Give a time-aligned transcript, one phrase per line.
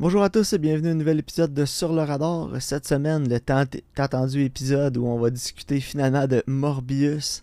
[0.00, 2.50] Bonjour à tous et bienvenue à un nouvel épisode de Sur le radar.
[2.62, 3.64] Cette semaine, le tant
[3.96, 7.42] attendu épisode où on va discuter finalement de Morbius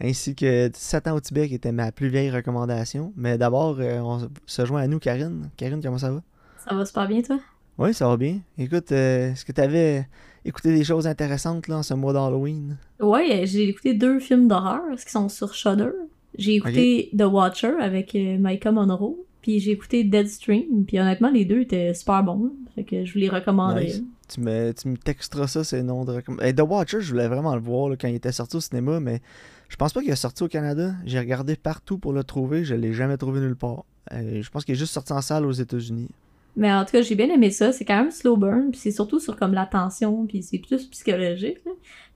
[0.00, 3.12] ainsi que 7 ans au Tibet qui était ma plus vieille recommandation.
[3.16, 5.50] Mais d'abord, euh, on se joint à nous, Karine.
[5.56, 6.22] Karine, comment ça va?
[6.64, 7.40] Ça va super bien, toi?
[7.78, 8.38] Oui, ça va bien.
[8.56, 10.06] Écoute, euh, est-ce que tu avais
[10.44, 12.76] écouté des choses intéressantes là, en ce mois d'Halloween?
[13.00, 15.90] Ouais, j'ai écouté deux films d'horreur qui sont sur Shudder.
[16.38, 19.16] J'ai écouté The Watcher avec euh, Micah Monroe.
[19.42, 22.50] Puis j'ai écouté Deadstream, puis honnêtement, les deux étaient super bons.
[22.74, 23.84] Fait que je vous les recommanderais.
[23.84, 24.02] Nice.
[24.28, 26.64] Tu me, tu me texteras ça, c'est noms de recommandation.
[26.64, 29.20] The Watcher, je voulais vraiment le voir là, quand il était sorti au cinéma, mais
[29.68, 30.92] je pense pas qu'il est sorti au Canada.
[31.06, 33.84] J'ai regardé partout pour le trouver, je l'ai jamais trouvé nulle part.
[34.12, 36.08] Euh, je pense qu'il est juste sorti en salle aux États-Unis.
[36.56, 37.72] Mais en tout cas, j'ai bien aimé ça.
[37.72, 40.86] C'est quand même slow burn, puis c'est surtout sur comme la tension, puis c'est plus
[40.86, 41.58] psychologique.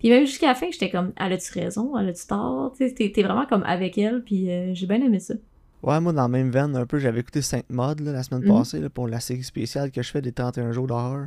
[0.01, 2.73] Puis même jusqu'à la fin, j'étais comme, elle a-tu raison, elle a-tu tort?
[2.77, 5.35] Tu sais, t'es vraiment comme avec elle, puis euh, j'ai bien aimé ça.
[5.83, 8.49] Ouais, moi, dans la même veine, un peu, j'avais écouté Sainte Mode la semaine Mhm.
[8.57, 11.27] passée là, pour la série spéciale que je fais des 31 jours d'horreur.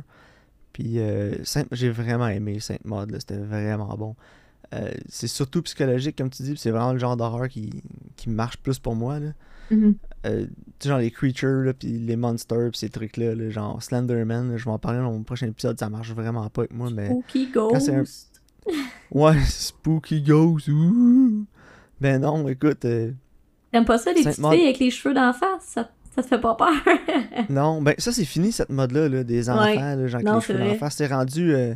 [0.72, 1.32] Puis euh,
[1.72, 4.14] j'ai vraiment aimé Sainte là, c'était vraiment bon.
[4.74, 7.70] Euh, c'est surtout psychologique, comme tu dis, puis c'est vraiment le genre d'horreur qui,
[8.16, 9.20] qui marche plus pour moi.
[9.20, 9.28] Là.
[9.70, 9.94] Mhm.
[10.26, 13.80] Euh, tu sais, genre les creatures, là, puis les monsters, puis ces trucs-là, là, genre
[13.82, 16.72] Slenderman, là, je vais en parler dans mon prochain épisode, ça marche vraiment pas avec
[16.74, 17.06] moi, mais...
[17.10, 18.42] Spooky un- Ghost.
[19.12, 21.46] Ouais, Spooky Ghost, ouh!
[22.00, 23.12] Ben non, écoute, euh,
[23.76, 25.62] T'aimes pas ça, les petites filles avec les cheveux d'en face?
[25.64, 26.72] Ça, ça te fait pas peur?
[27.50, 29.76] non, ben ça c'est fini cette mode-là, là, des enfants, Ouais.
[29.76, 31.74] là, genre Non, les cheveux d'en face, c'est rendu euh,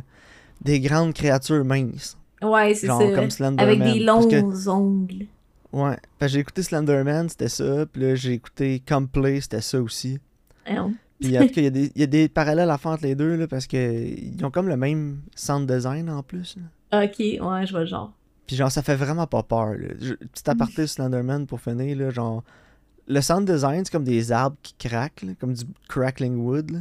[0.61, 2.97] des grandes créatures minces, ouais, c'est ça.
[3.15, 3.59] comme Slenderman.
[3.81, 5.27] Avec des longs que- ongles.
[5.73, 10.19] ouais, j'ai écouté Slenderman, c'était ça, puis là j'ai écouté Complay, c'était ça aussi.
[10.67, 10.91] Hein?
[11.19, 12.93] Puis en tout cas, il y a des- il y, a des parallèles à faire
[12.93, 16.57] entre les deux, là, parce que ils ont comme le même sound design en plus.
[16.57, 17.03] là.
[17.03, 18.11] Ok, ouais, je vois le genre.
[18.51, 19.75] Puis genre, ça fait vraiment pas peur.
[20.01, 22.43] Je- petit aparté sur Slenderman pour finir, là, genre...
[23.07, 26.71] Le sound design, c'est comme des arbres qui craquent, là, comme du crackling wood.
[26.71, 26.79] là.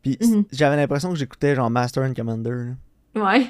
[0.00, 0.44] Puis Mhm.
[0.50, 2.50] j'avais l'impression que j'écoutais genre Master and Commander.
[3.14, 3.22] là.
[3.22, 3.40] Ouais.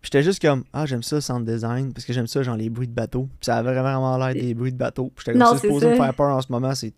[0.00, 2.56] Puis j'étais juste comme, ah, j'aime ça le sound design, parce que j'aime ça, genre
[2.56, 3.28] les bruits de bateau.
[3.38, 5.12] Puis ça avait vraiment l'air des bruits de bateau.
[5.14, 6.92] Puis j'étais comme, supposé me faire peur en ce moment, c'est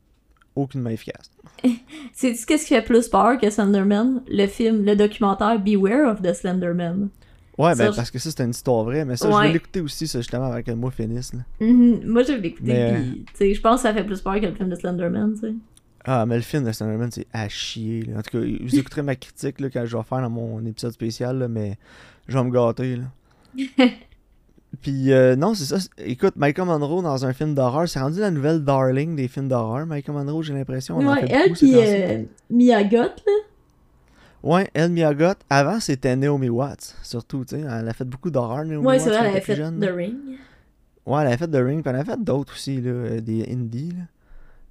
[0.57, 1.31] aucunement efficace.
[2.15, 4.23] Sais-tu qu'est-ce qui fait plus peur que Slenderman?
[4.29, 7.11] Le film, le documentaire Beware of the Slenderman.
[7.59, 9.81] Ouais, ben Ça, parce que ça, c'était une histoire vraie, mais ça, je vais l'écouter
[9.83, 11.35] aussi, ça, justement, avant que le mois finisse.
[11.35, 11.41] Là.
[11.61, 12.01] Mhm.
[12.07, 14.47] Moi, je l'ai écouté, Mais- tu sais, je pense que ça fait plus peur que
[14.47, 15.55] le film de Slenderman, tu sais.
[16.05, 18.03] Ah, mais le film de Slenderman, c'est à chier.
[18.03, 18.19] là.
[18.19, 20.93] En tout cas, vous écouterez ma critique là, quand je vais faire dans mon épisode
[20.93, 21.77] spécial, là, mais
[22.27, 22.97] je vais me gâter.
[22.97, 23.05] Là.
[24.81, 25.79] Puis, euh, non, c'est ça.
[25.79, 29.49] c'est- Écoute, Michael Monroe dans un film d'horreur, c'est rendu la nouvelle darling des films
[29.49, 29.85] d'horreur.
[29.85, 30.97] Michael Monroe, j'ai l'impression.
[30.97, 31.73] en Ouais, fait elle temps-ci.
[31.77, 33.33] euh, Mia Goth, là.
[34.43, 35.35] Ouais, elle, Miyagot.
[35.51, 37.61] Avant, c'était Naomi Watts, surtout, tu sais.
[37.63, 39.03] Elle a fait beaucoup d'horreur, Naomi Ouais, Watts.
[39.03, 39.95] c'est vrai, elle plus fait jeune, The là.
[39.95, 40.17] Ring.
[41.07, 43.47] Ouais, elle a fait The Ring, puis elle a fait d'autres aussi, là, euh, des
[43.53, 44.05] indies, là.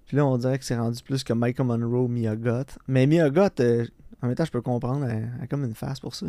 [0.05, 2.77] Puis là, on dirait que c'est rendu plus que Michael Monroe, Mia Goth.
[2.87, 3.85] Mais Mia Goth, euh,
[4.21, 6.25] en même temps, je peux comprendre, elle, elle a comme une face pour ça.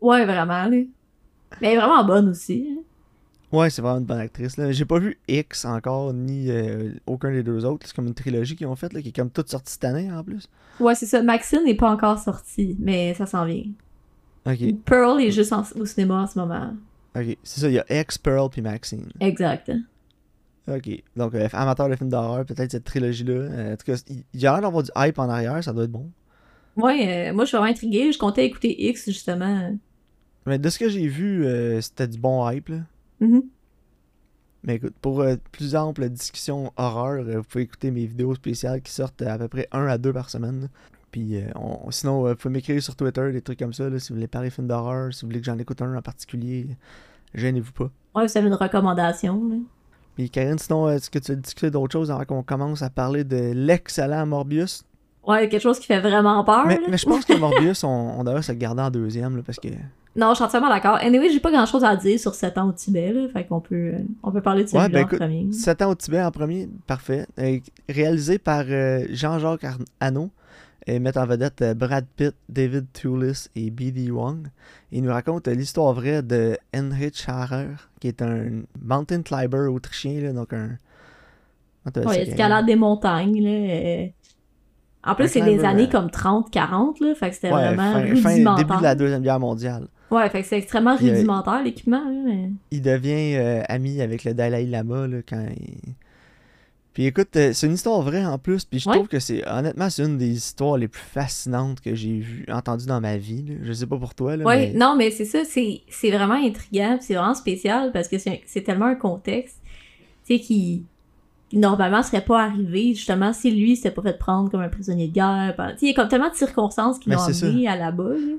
[0.00, 0.68] Ouais, vraiment, là.
[0.70, 0.86] Mais
[1.60, 2.78] elle est vraiment bonne aussi.
[3.52, 4.70] Ouais, c'est vraiment une bonne actrice, là.
[4.70, 7.84] J'ai pas vu X encore, ni euh, aucun des deux autres.
[7.86, 10.10] C'est comme une trilogie qu'ils ont faite, là, qui est comme toute sortie cette année,
[10.12, 10.48] en plus.
[10.78, 11.20] Ouais, c'est ça.
[11.22, 13.64] Maxine n'est pas encore sortie, mais ça s'en vient.
[14.46, 16.74] Ok, Pearl est juste en- au cinéma en ce moment.
[17.16, 17.36] ok.
[17.42, 19.08] C'est ça, il y a X, Pearl, puis Maxine.
[19.18, 19.70] Exact.
[20.68, 20.88] Ok.
[21.16, 23.32] Donc, euh, amateur de films d'horreur, peut-être cette trilogie-là.
[23.34, 25.84] Euh, en tout cas, il y a l'air d'avoir du hype en arrière, ça doit
[25.84, 26.08] être bon.
[26.76, 28.12] Ouais, moi, je suis vraiment intriguée.
[28.12, 29.76] Je comptais écouter X, justement.
[30.46, 31.44] Mais de ce que j'ai vu,
[31.82, 32.76] c'était du bon hype, là.
[33.20, 33.42] Mhm.
[34.62, 38.82] Mais écoute, pour euh, plus ample discussion horreur, euh, vous pouvez écouter mes vidéos spéciales
[38.82, 40.68] qui sortent à peu près un à deux par semaine.
[41.10, 43.98] Puis euh, on- sinon, euh, vous pouvez m'écrire sur Twitter des trucs comme ça, là,
[43.98, 46.76] si vous voulez parler films d'horreur, si vous voulez que j'en écoute un en particulier,
[47.34, 47.90] gênez-vous pas.
[48.14, 49.56] Ouais, vous avez une recommandation, là.
[50.16, 53.24] Puis Karine, sinon, est-ce que tu as discuté d'autres choses avant qu'on commence à parler
[53.24, 54.84] de l'excellent Morbius?
[55.26, 58.42] Ouais, quelque chose qui fait vraiment peur, mais, je pense que Morbius, on, on devrait
[58.42, 59.68] se le garder en deuxième, là, parce que...
[60.16, 60.96] Non, je suis entièrement d'accord.
[60.96, 63.28] Anyway, j'ai pas grand chose à dire sur 7 ans au Tibet, là.
[63.28, 65.52] Fait qu'on peut, euh, on peut parler de celui-là Ouais, ben en écoute, premier.
[65.52, 67.26] 7 ans au Tibet en premier, parfait.
[67.38, 67.58] Euh,
[67.88, 69.66] réalisé par euh, Jean-Jacques
[70.00, 70.30] Hano
[70.86, 74.10] et met en vedette euh, Brad Pitt, David Toulis et B.D.
[74.10, 74.48] Wong.
[74.90, 77.68] Il nous raconte l'histoire vraie de Heinrich Harrer,
[78.00, 80.70] qui est un mountain climber autrichien, là, donc un...
[82.04, 84.08] Ouais, escalade des montagnes, là.
[85.06, 85.10] Euh.
[85.10, 87.14] En plus, c'est des années euh, comme 30-40, là.
[87.14, 87.52] Fait que c'était?
[87.52, 88.66] Ouais, vraiment fin, fin- rudimentaire.
[88.66, 89.88] début de la Deuxième Guerre mondiale.
[90.10, 94.24] Ouais, fait que c'est extrêmement Il a- rudimentaire, l'équipement, mais- il devient euh, ami avec
[94.24, 95.94] le Dalai Lama là, quand il...
[96.92, 98.96] Puis écoute, euh, c'est une histoire vraie en plus, puis je Ouais.
[98.96, 103.00] trouve que c'est honnêtement c'est une des histoires les plus fascinantes que j'ai entendues dans
[103.00, 103.44] ma vie.
[103.46, 103.54] là.
[103.62, 107.14] Je sais pas pour toi là, mais non, mais c'est ça, c'est vraiment intriguant, c'est
[107.14, 109.60] vraiment spécial parce que c'est tellement un contexte,
[110.26, 110.84] tu sais, qui
[111.52, 115.12] normalement serait pas arrivé, justement, si lui s'était pas fait prendre comme un prisonnier de
[115.14, 115.54] guerre.
[115.82, 118.10] il y a comme tellement de circonstances qui Mais l'ont amené à là-bas.
[118.10, 118.34] là.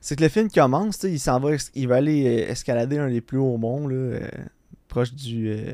[0.00, 3.20] C'est que le film commence, il s'en va, il va aller euh, escalader un des
[3.20, 4.20] plus hauts monts, là, euh,
[4.88, 5.48] proche du.
[5.50, 5.72] euh,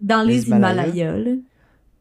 [0.00, 1.14] Dans Les les Himalayas.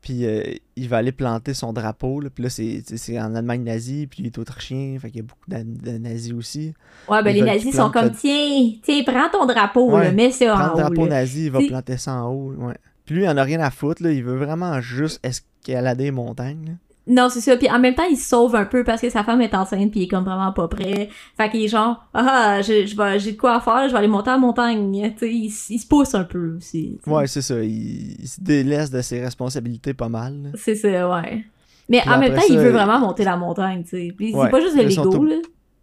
[0.01, 0.41] Puis euh,
[0.75, 4.25] il va aller planter son drapeau, là, puis là, c'est en Allemagne nazie, puis il
[4.25, 6.73] est autrichien, fait qu'il y a beaucoup de, de nazis aussi.
[7.07, 10.31] Ouais, ben Ils les nazis sont comme, tiens, tiens, prends ton drapeau, Ouais, là, mets
[10.31, 10.75] ça en le haut.
[10.77, 11.09] drapeau là.
[11.19, 12.73] nazi, il va planter ça en haut, ouais.
[13.05, 16.11] Puis lui, il en a rien à foutre, là, il veut vraiment juste escalader les
[16.11, 16.71] montagnes, là.
[17.07, 17.57] Non, c'est ça.
[17.57, 19.89] Puis en même temps, il se sauve un peu parce que sa femme est enceinte
[19.91, 21.09] puis il est comme vraiment pas prêt.
[21.35, 24.29] Fait qu'il est genre, ah, vais, j'ai de quoi à faire, je vais aller monter
[24.29, 25.13] la montagne.
[25.13, 26.99] Tu sais, il, il se pousse un peu aussi.
[27.07, 30.51] Ouais, c'est ça, il, il se délaisse de ses responsabilités pas mal.
[30.55, 31.43] C'est ça, ouais.
[31.89, 34.15] Mais Puis en même temps, il veut vraiment monter la montagne, tu sais.
[34.19, 34.31] Ouais.
[34.45, 35.35] c'est pas juste de l'ego, là.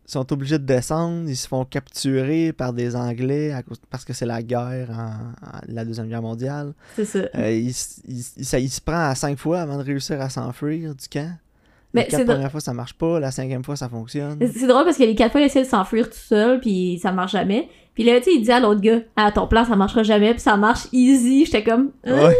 [0.08, 4.06] Ils sont obligés de descendre, ils se font capturer par des Anglais à cause- parce
[4.06, 6.72] que c'est la guerre, en, en- la Deuxième Guerre mondiale.
[6.96, 7.18] C'est ça.
[7.34, 10.18] Euh, il, s- il s- ça, il se prend à cinq fois avant de réussir
[10.20, 11.30] à s'enfuir du camp.
[11.94, 13.20] Mais la premières fois, ça marche pas.
[13.20, 14.38] La cinquième fois, ça fonctionne.
[14.54, 17.12] C'est drôle parce que les quatre fois, il essaie de s'enfuir tout seul, puis ça
[17.12, 17.68] marche jamais.
[17.94, 20.32] Puis là, tu sais, il dit à l'autre gars, ah, ton plan, ça marchera jamais,
[20.32, 21.44] puis ça marche easy.
[21.46, 22.34] J'étais comme, Ouais.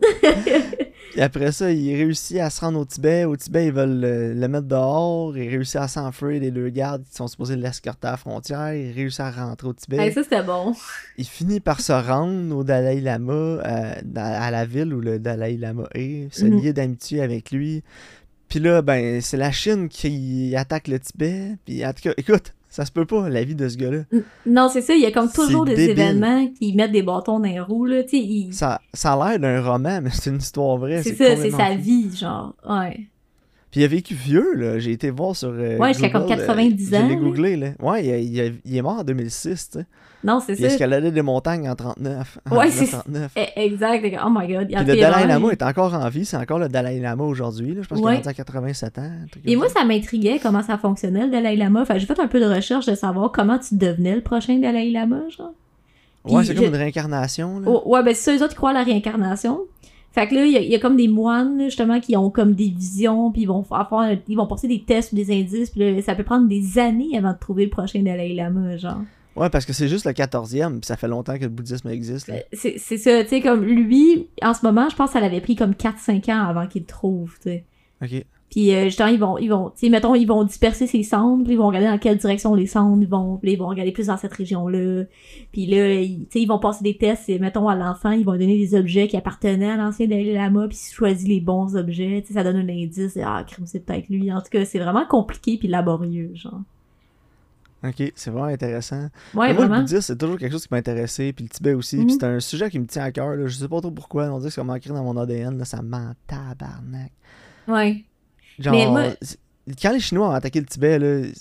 [1.12, 3.24] Puis après ça, il réussit à se rendre au Tibet.
[3.24, 5.36] Au Tibet, ils veulent le, le mettre dehors.
[5.36, 8.74] Il réussit à s'enfuir des deux gardes qui sont supposés l'escorter à la frontière.
[8.74, 9.96] Il réussit à rentrer au Tibet.
[9.96, 10.74] Hey, ça c'était bon.
[11.16, 15.56] Il finit par se rendre au Dalai Lama, euh, à la ville où le Dalai
[15.56, 16.60] Lama est, se Mhm.
[16.60, 17.82] lier d'amitié avec lui.
[18.48, 21.56] Puis là, ben, c'est la Chine qui attaque le Tibet.
[21.66, 24.02] Puis en tout cas, écoute, ça se peut pas, la vie de ce gars-là.
[24.46, 25.98] Non, c'est ça, il y a comme toujours des débile.
[26.00, 29.30] événements qui mettent des bâtons dans les roues, là, tu sais, il- Ça, ça a
[29.30, 31.02] l'air d'un roman, mais c'est une histoire vraie.
[31.02, 31.82] c'est ça, c'est sa fou.
[31.82, 33.06] vie, genre, ouais.
[33.70, 34.78] Puis il a vécu vieux, là.
[34.78, 35.48] J'ai été voir sur.
[35.50, 37.68] euh, Ouais, jusqu'à comme Google, 90 euh, ans, Je l'ai googlé, là.
[37.80, 39.86] Ouais, il, il il est mort en 2006, tu sais.
[40.24, 40.66] Non, c'est Il ça.
[40.68, 42.38] escaladait des montagnes en 39.
[42.50, 43.30] en Ouais, c'est 39.
[43.36, 44.66] Eh, Exact, oh my god.
[44.70, 47.22] il Puis le fait Dalai Lama est encore en vie, c'est encore le Dalai Lama
[47.24, 47.74] aujourd'hui.
[47.74, 47.82] là.
[47.82, 48.14] Je pense qu'il Ouais.
[48.14, 49.10] est rendu à 87 ans.
[49.44, 49.84] Et moi, ça.
[49.84, 51.84] m'intriguait comment ça fonctionnait, le Dalai Lama.
[51.84, 54.58] Fait que j'ai fait un peu de recherche de savoir comment tu devenais le prochain
[54.58, 55.52] Dalai Lama, genre.
[56.24, 57.60] Ouais, Puis c'est comme une réincarnation.
[57.60, 57.66] Là.
[57.70, 59.60] Oh, ouais, ben c'est ça, les autres qui croient à la réincarnation.
[60.18, 62.28] Fait que là, il y, a- il y a comme des moines, justement, qui ont
[62.30, 65.30] comme des visions, puis ils vont faire, faire- ils vont passer des tests ou des
[65.30, 68.76] indices, puis là, ça peut prendre des années avant de trouver le prochain Dalai Lama,
[68.76, 69.02] genre.
[69.36, 72.28] Ouais, parce que c'est juste le 14e, puis ça fait longtemps que le bouddhisme existe.
[72.30, 75.20] Euh, C'est c'est ça, tu sais, comme lui, en ce moment, je pense que ça
[75.20, 77.64] l'avait pris comme 4-5 ans avant qu'il le trouve, tu sais.
[78.02, 78.24] Ok.
[78.50, 81.44] Puis euh, justement, ils vont, ils vont, tu sais, mettons, ils vont disperser ses cendres,
[81.44, 83.92] puis ils vont regarder dans quelle direction les cendres ils vont, puis ils vont regarder
[83.92, 85.04] plus dans cette région-là.
[85.52, 88.24] Puis là, ils, tu sais, ils vont passer des tests, et mettons, à l'enfant, ils
[88.24, 91.76] vont donner des objets qui appartenaient à l'ancien Dalai Lama, puis s'il choisit les bons
[91.76, 94.32] objets, tu sais, ça donne un indice, et, ah, crime, c'est peut-être lui.
[94.32, 96.62] En tout cas, c'est vraiment compliqué puis laborieux, genre.
[97.84, 99.08] Ok, c'est vraiment intéressant.
[99.34, 101.96] Ouais, moi, le bouddhisme, c'est toujours quelque chose qui m'a intéressé, puis le Tibet aussi.
[101.98, 102.06] Mhm.
[102.06, 103.36] Puis c'est un sujet qui me tient à cœur.
[103.36, 103.46] là.
[103.46, 104.24] Je sais pas trop pourquoi.
[104.24, 105.58] On dirait que c'est comme ancré dans mon ADN.
[105.58, 107.12] Là, ça m'en tabarnak.
[107.68, 108.04] Ouais.
[108.58, 109.38] Genre, Mais moi- c'est-
[109.82, 110.98] quand les Chinois ont attaqué le Tibet,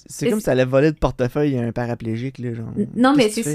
[0.07, 2.39] c'est comme si ça allait voler le portefeuille à un paraplégique.
[2.39, 2.67] Là, genre.
[2.95, 3.51] Non, mais c'est ça.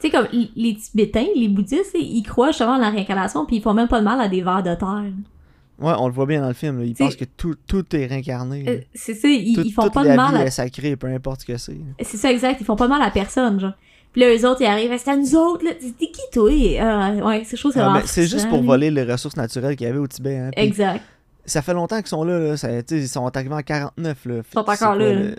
[0.00, 0.26] Tu sais, comme
[0.56, 3.98] les Tibétains, les bouddhistes, ils croient justement à la réincarnation, puis ils font même pas
[4.00, 5.04] de mal à des vers de terre.
[5.78, 6.78] Ouais, on le voit bien dans le film.
[6.78, 6.84] là.
[6.84, 8.64] Ils pensent que tout, tout est réincarné.
[8.68, 10.94] Euh, C'est ça, ils, Tout- ils font toute pas de mal vie à est sacrée,
[10.96, 11.78] peu importe ce que c'est.
[12.02, 12.60] C'est ça, exact.
[12.60, 13.72] Ils font pas mal à personne, genre.
[14.12, 15.70] Puis là, eux autres, ils arrivent, c'est à nous autres, là.
[15.80, 16.50] T'es qui, toi?
[16.50, 19.86] Euh, ouais, c'est chaud, c'est Ah, ben, c'est juste pour voler les ressources naturelles qu'il
[19.86, 20.36] y avait au Tibet.
[20.36, 20.50] Hein.
[20.56, 21.00] Exact.
[21.50, 22.38] Ça fait longtemps qu'ils sont là.
[22.38, 22.56] là.
[22.56, 24.24] Ça, ils sont arrivés en 49.
[24.26, 24.34] Là.
[24.36, 25.36] sont C'est encore quoi, là, le-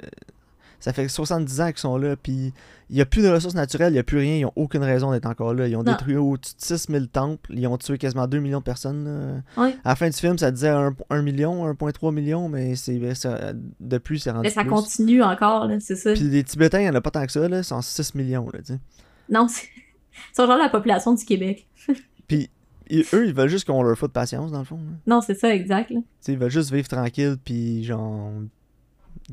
[0.80, 2.16] Ça fait 70 ans qu'ils sont là.
[2.16, 2.54] Puis
[2.90, 4.38] il n'y a plus de ressources naturelles, il n'y a plus rien.
[4.38, 5.68] Ils n'ont aucune raison d'être encore là.
[5.68, 5.92] Ils ont Non.
[5.92, 7.54] détruit au-dessus de 6000 temples.
[7.54, 9.44] Ils ont tué quasiment 2 millions de personnes.
[9.58, 9.76] Ouais.
[9.84, 10.70] À la fin du film, ça disait
[11.12, 12.50] 1, million, 1,3 million.
[12.50, 14.72] Mais c'est ça- depuis, c'est rendu Mais ça plus.
[14.72, 16.14] continue encore, là, c'est ça.
[16.14, 17.48] Puis les Tibétains, il n'y en a pas tant que ça.
[17.48, 17.60] Là.
[17.60, 18.50] Ils sont 6 millions.
[18.52, 18.80] Là, t'sais.
[19.30, 19.68] Non, c'est.
[20.32, 21.68] Ils sont genre la population du Québec.
[22.28, 22.50] Puis
[22.90, 24.78] ils- eux, ils veulent juste qu'on leur foute patience, dans le fond.
[24.78, 24.98] là.
[25.08, 26.00] Non, c'est ça, exact, là.
[26.28, 28.32] Ils veulent juste vivre tranquille, puis genre.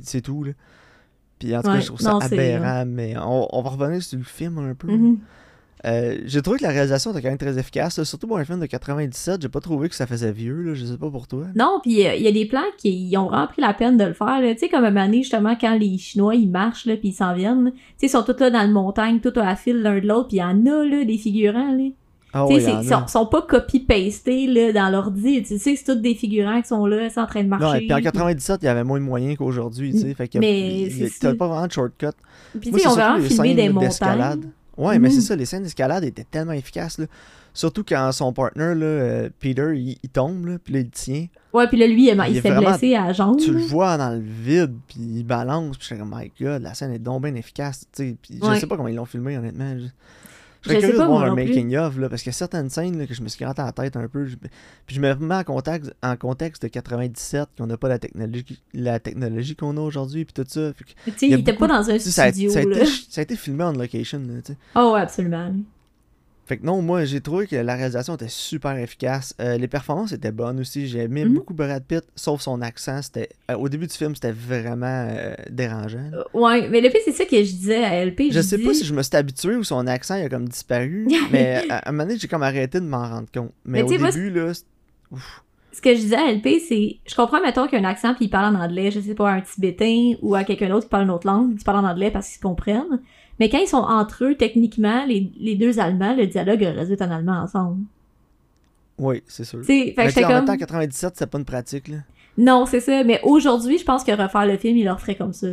[0.02, 0.52] C'est tout, là.
[1.38, 4.02] Puis en tout cas, je trouve ça non, c'est- aberrant, mais on, on va revenir
[4.02, 4.88] sur le film un peu.
[4.88, 5.19] Mhm.
[5.87, 8.05] Euh, j'ai trouvé que la réalisation était quand même très efficace, là.
[8.05, 9.40] surtout pour un film de 97.
[9.43, 10.75] J'ai pas trouvé que ça faisait vieux, là.
[10.75, 11.45] je sais pas pour toi.
[11.55, 13.97] Non, puis euh, il y a des plans qui ils ont vraiment pris la peine
[13.97, 14.40] de le faire.
[14.55, 17.33] Tu sais, comme à donné, justement, quand les Chinois, ils marchent, là, puis ils s'en
[17.33, 17.71] viennent.
[17.73, 20.07] Tu sais, ils sont tous là dans le montagne, tout à la file l'un de
[20.09, 21.88] l'autre, puis il y en a, là, des figurants, là.
[22.45, 25.42] Ah Tu sais, ils sont, sont pas copy-pastés, dans l'ordi.
[25.42, 27.64] Tu sais, c'est tous des figurants qui sont là, c'est en train de marcher.
[27.66, 30.14] Non, et puis en 97, il y avait moins de moyens qu'aujourd'hui, tu sais.
[30.14, 30.88] Fait que Mais
[31.21, 32.07] t'as pas vraiment de shortcut.
[32.61, 34.40] Puis, tu sais, on va filmer des montagnes.
[34.76, 37.07] Ouais, mais c'est ça, les scènes d'escalade étaient tellement efficaces, là.
[37.54, 41.26] Surtout quand son partner, là, euh, Peter, il, il tombe, là, puis là, il tient.
[41.52, 43.38] Ouais, puis là, lui, il, il Il se est fait vraiment- blesser à la jambe.
[43.40, 46.62] tu le vois dans le vide, puis il balance, puis je suis comme, my god,
[46.62, 48.16] la scène est donc bien efficace, tu sais.
[48.23, 48.61] Puis je Ouais.
[48.61, 49.75] sais pas comment ils l'ont filmé, honnêtement.
[50.62, 51.45] Je- serais curieux de voir un non plus.
[51.47, 53.73] making-of, là, parce qu'il y a certaines scènes là, que je me suis gratté la
[53.73, 54.27] tête un peu.
[54.27, 54.37] je-
[54.87, 58.61] Puis je me remets en contexte, en contexte de 97, qu'on n'a pas la technologie,
[58.75, 60.73] la technologie qu'on a aujourd'hui, puis tout ça.
[61.17, 62.77] Sais, Il était beaucoup- pas dans un tu sais, ça, a, studio, ça a là.
[62.79, 64.55] été, ça a été filmé en location, là.
[64.75, 65.53] Oh, absolument.
[66.49, 69.35] Fait que non, moi, j'ai trouvé que la réalisation était super efficace.
[69.38, 70.87] Euh, les performances étaient bonnes aussi.
[70.88, 71.35] J'ai aimé Mhm.
[71.35, 73.02] beaucoup Brad Pitt, sauf son accent.
[73.02, 76.11] C'était euh, Au début du film, c'était vraiment euh, dérangeant.
[76.33, 78.31] Ouais, mais le pire, c'est ça que je disais à LP.
[78.33, 80.49] Je sais dis- pas si je me suis habitué ou son accent il a comme
[80.49, 83.52] disparu, mais à, à un moment donné, j'ai comme arrêté de m'en rendre compte.
[83.67, 84.52] Mais, Mais au moi, début, là,
[85.11, 85.45] ouf.
[85.71, 86.97] Ce que je disais à LP, c'est.
[87.07, 89.14] Je comprends, mettons, qu'il y a un accent puis il parle en anglais, je sais
[89.14, 91.85] pas, à un Tibétain ou à quelqu'un d'autre qui parle une autre langue, ils parlent
[91.85, 93.00] en anglais parce qu'ils se comprennent.
[93.40, 97.11] Mais quand ils sont entre eux, techniquement, les, les deux Allemands, le dialogue résulte en
[97.11, 97.83] allemand ensemble.
[98.99, 99.64] oui, c'est sûr.
[99.64, 100.47] Fait Mais que en même comme.
[100.47, 101.88] temps, 97, c'est pas une pratique.
[101.88, 101.99] Là.
[102.37, 103.02] Non, c'est ça.
[103.04, 105.49] Mais aujourd'hui, je pense que refaire le film, il leur ferait comme ça.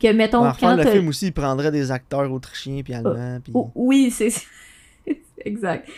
[0.00, 0.84] Que, mettons, En refaire quand.
[0.84, 3.40] le film aussi, il prendrait des acteurs autrichiens puis allemands.
[3.42, 4.30] puis- Oh, oui, c'est.
[5.44, 5.88] exact.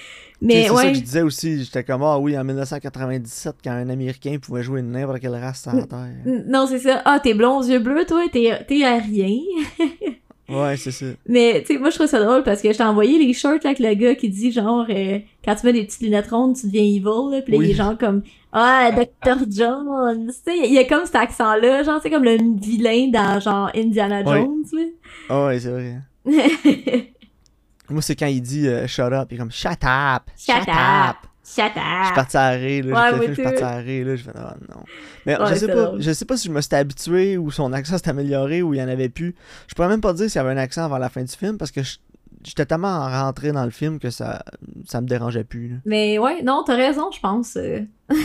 [0.40, 1.62] Mais c'est ça que je disais aussi.
[1.64, 5.72] J'étais comme, ah oui, en 1997, quand un Américain pouvait jouer n'importe quelle race sur
[5.72, 6.08] la Terre.
[6.48, 7.00] Non, c'est ça.
[7.04, 9.38] Ah, t'es blond aux yeux bleus, toi, t'es t'es à rien.
[10.48, 11.06] Ouais, c'est ça.
[11.28, 13.60] Mais, tu sais, moi, je trouve ça drôle parce que je t'ai envoyé les shorts
[13.64, 16.66] avec le gars qui dit, genre, euh, quand tu mets des petites lunettes rondes, tu
[16.66, 17.42] deviens evil, là.
[17.42, 17.66] Pis là, Oui.
[17.66, 18.22] il est genre comme,
[18.52, 19.36] ah, Dr.
[19.50, 20.26] Jones.
[20.44, 23.70] Tu sais, il y a comme cet accent-là, genre, c'est comme le vilain dans, genre,
[23.74, 24.22] Indiana.
[24.24, 24.64] Jones,
[25.28, 25.94] Ah ouais, c'est vrai.
[26.26, 26.42] là.
[27.90, 29.28] Moi, c'est quand il dit euh, shut up.
[29.30, 30.22] Il est comme shut up.
[30.38, 31.16] Shut up.
[31.54, 33.12] Shut Je suis parti à rire, là.
[33.12, 34.16] Ouais, je suis parti à rire, là.
[34.16, 34.82] Je fais, ah non.
[35.26, 37.72] Mais Ouais, je sais pas, je sais pas si je me suis habitué ou son
[37.72, 39.34] accent s'est amélioré ou il y en avait plus.
[39.68, 41.58] Je pourrais même pas dire s'il y avait un accent avant la fin du film
[41.58, 41.98] parce que je-
[42.44, 44.42] j'étais tellement rentré dans le film que ça,
[44.86, 45.76] ça me dérangeait plus, là.
[45.84, 47.56] Mais ouais, non, t'as raison, je pense.
[47.56, 47.80] euh.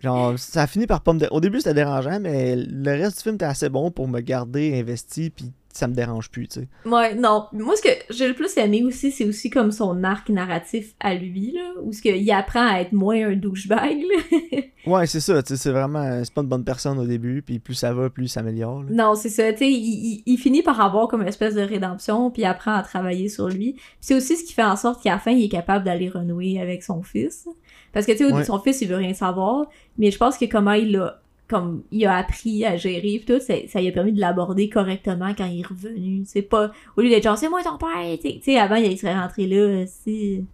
[0.00, 1.18] Genre, ça a fini par pas me.
[1.18, 4.20] dé- Au début, c'était dérangeant, mais le reste du film était assez bon pour me
[4.20, 6.68] garder investi, puis ça me dérange plus, tu sais.
[6.84, 7.46] Ouais, non.
[7.52, 11.14] Moi, ce que j'ai le plus aimé aussi, c'est aussi comme son arc narratif à
[11.14, 14.60] lui, là, où ce qu'il apprend à être moins un douchebag, là.
[14.86, 16.24] Ouais, c'est ça, tu sais, c'est vraiment.
[16.24, 18.82] C'est pas une bonne personne au début, puis plus ça va, plus il s'améliore.
[18.88, 19.52] Non, c'est ça.
[19.52, 22.44] Tu sais, il, il- il finit par avoir comme une espèce de rédemption, puis il
[22.46, 23.74] apprend à travailler sur lui.
[23.74, 26.08] Puis c'est aussi ce qui fait en sorte qu'à la fin, il est capable d'aller
[26.08, 27.46] renouer avec son fils.
[27.92, 28.42] Parce que, tu sais, Ouais.
[28.44, 29.66] son fils, il veut rien savoir,
[29.98, 33.40] mais je pense que comment il a, comme, il a appris à gérer, pis tout,
[33.40, 36.22] ça, ça lui a permis de l'aborder correctement quand il est revenu.
[36.24, 39.18] C'est pas, au lieu d'être genre, c'est moi ton père, tu sais, avant, il serait
[39.18, 40.44] rentré là, si...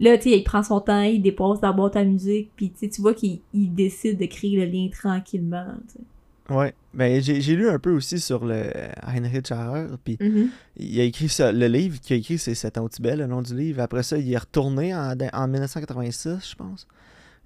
[0.00, 3.00] Là, tu sais, il prend son temps, il dépose la boîte à musique, puis tu
[3.00, 6.52] vois qu'il il décide de créer le lien tranquillement, tu sais.
[6.52, 6.74] Ouais.
[6.92, 8.64] Ben, j'ai lu un peu aussi sur le
[9.06, 10.50] Heinrich Harrer, puis Mhm.
[10.76, 11.52] il a écrit ça.
[11.52, 13.80] Le livre qu'il a écrit, c'est 7 ans au Tibet, le nom du livre.
[13.80, 16.86] Après ça, il est retourné en, en 1986, je pense.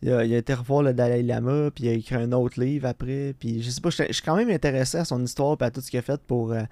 [0.06, 2.60] Il a, il a été revoir le Dalai Lama, puis il a écrit un autre
[2.60, 3.34] livre après.
[3.38, 5.70] Puis je sais pas, je je suis quand même intéressé à son histoire, puis à
[5.70, 6.62] tout ce qu'il a fait pour euh,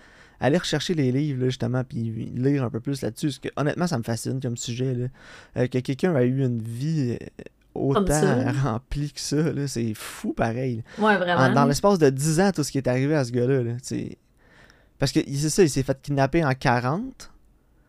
[0.40, 3.26] aller rechercher les livres, là, justement, puis lire un peu plus là-dessus.
[3.26, 5.06] Parce que honnêtement, ça me fascine comme sujet, là.
[5.56, 7.26] Euh, que quelqu'un a eu une vie euh,
[7.74, 8.04] autant
[8.62, 9.36] remplie que ça,
[9.66, 10.84] c'est fou pareil.
[10.98, 11.52] Ouais, En- vraiment.
[11.52, 14.16] dans l'espace de 10 ans, tout ce qui est arrivé à ce gars-là, là, c'est...
[15.00, 17.32] Parce que c'est ça, il s'est fait kidnapper en 40.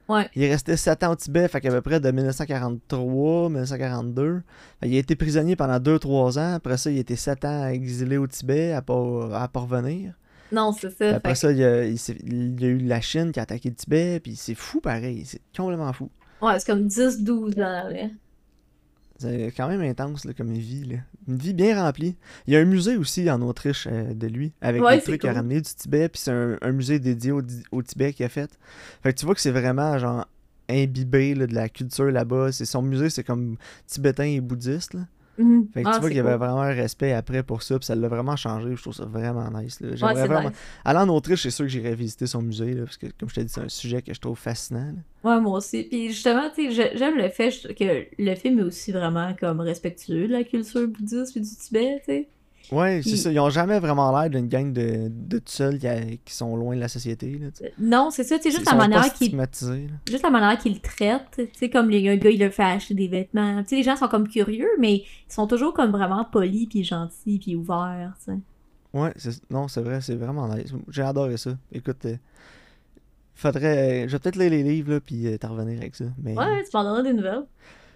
[0.07, 0.29] Ouais.
[0.35, 4.41] Il est resté 7 ans au Tibet, fait qu'à peu près de 1943, 1942.
[4.79, 6.53] Fait, il a été prisonnier pendant 2-3 ans.
[6.53, 10.13] Après ça, il a été 7 ans exilé au Tibet à pas, à pas revenir.
[10.51, 11.15] Non, c'est Puis ça.
[11.15, 13.75] après fait ça, il y, a, il a eu la Chine qui a attaqué le
[13.75, 16.09] Tibet, puis c'est fou pareil, c'est complètement fou.
[16.41, 18.07] Ouais, c'est comme 10-12 ans, là.
[19.17, 20.83] C'est quand même intense là, comme une vie.
[20.83, 20.97] Là.
[21.27, 22.15] Une vie bien remplie.
[22.47, 25.23] Il y a un musée aussi en Autriche euh, de lui, avec Ouais, des trucs
[25.23, 25.37] à cool.
[25.37, 27.41] ramener du Tibet, puis c'est un, un musée dédié au,
[27.71, 28.51] au Tibet qu'il a fait.
[29.03, 30.27] Fait que tu vois que c'est vraiment genre
[30.69, 32.51] imbibé là, de la culture là-bas.
[32.51, 33.55] C'est son musée, c'est comme
[33.87, 34.95] tibétain et bouddhiste.
[34.95, 35.01] Là.
[35.37, 35.67] Mhm.
[35.73, 36.37] Fait que Ah, tu vois c'est qu'il y avait cool.
[36.39, 38.75] vraiment un respect après pour ça, puis ça l'a vraiment changé.
[38.75, 39.79] Je trouve ça vraiment nice.
[39.81, 39.89] Là.
[39.95, 40.49] J'aimerais Ouais, c'est vraiment...
[40.49, 40.57] nice.
[40.85, 43.35] Aller en Autriche, c'est sûr que j'irais visiter son musée, là, parce que comme je
[43.35, 44.93] t'ai dit, c'est un sujet que je trouve fascinant.
[45.23, 45.29] là.
[45.35, 45.83] Ouais, moi aussi.
[45.83, 49.59] Puis justement, tu sais, je- j'aime le fait que le film est aussi vraiment comme
[49.59, 52.29] respectueux de la culture bouddhiste et du Tibet, tu sais.
[52.71, 53.31] Ouais, c'est Puis- ça.
[53.31, 56.79] Ils ont jamais vraiment l'air d'une gang de, de tout seuls qui, sont loin de
[56.81, 57.37] la société.
[57.37, 57.73] Là, sais.
[57.79, 59.93] Non, c'est ça, sais, juste Ils la manière qu'il stigmatisés, là.
[60.09, 62.63] juste la manière qu'il le traite, tu sais, comme les, un gars, il leur fait
[62.63, 63.61] acheter des vêtements.
[63.63, 66.83] Tu sais, les gens sont comme curieux, mais ils sont toujours comme vraiment polis, puis
[66.83, 68.39] gentils, puis ouverts, tu sais.
[68.93, 70.71] Ouais, c'est- non, c'est vrai, c'est vraiment nice.
[70.89, 71.51] J'ai adoré ça.
[71.73, 72.15] Écoute, euh,
[73.33, 74.07] faudrait.
[74.07, 76.05] Je vais peut-être lire les livres, là, puis euh, t'en revenir avec ça.
[76.21, 76.33] Mais...
[76.37, 77.43] Ouais, tu m'en donneras des nouvelles.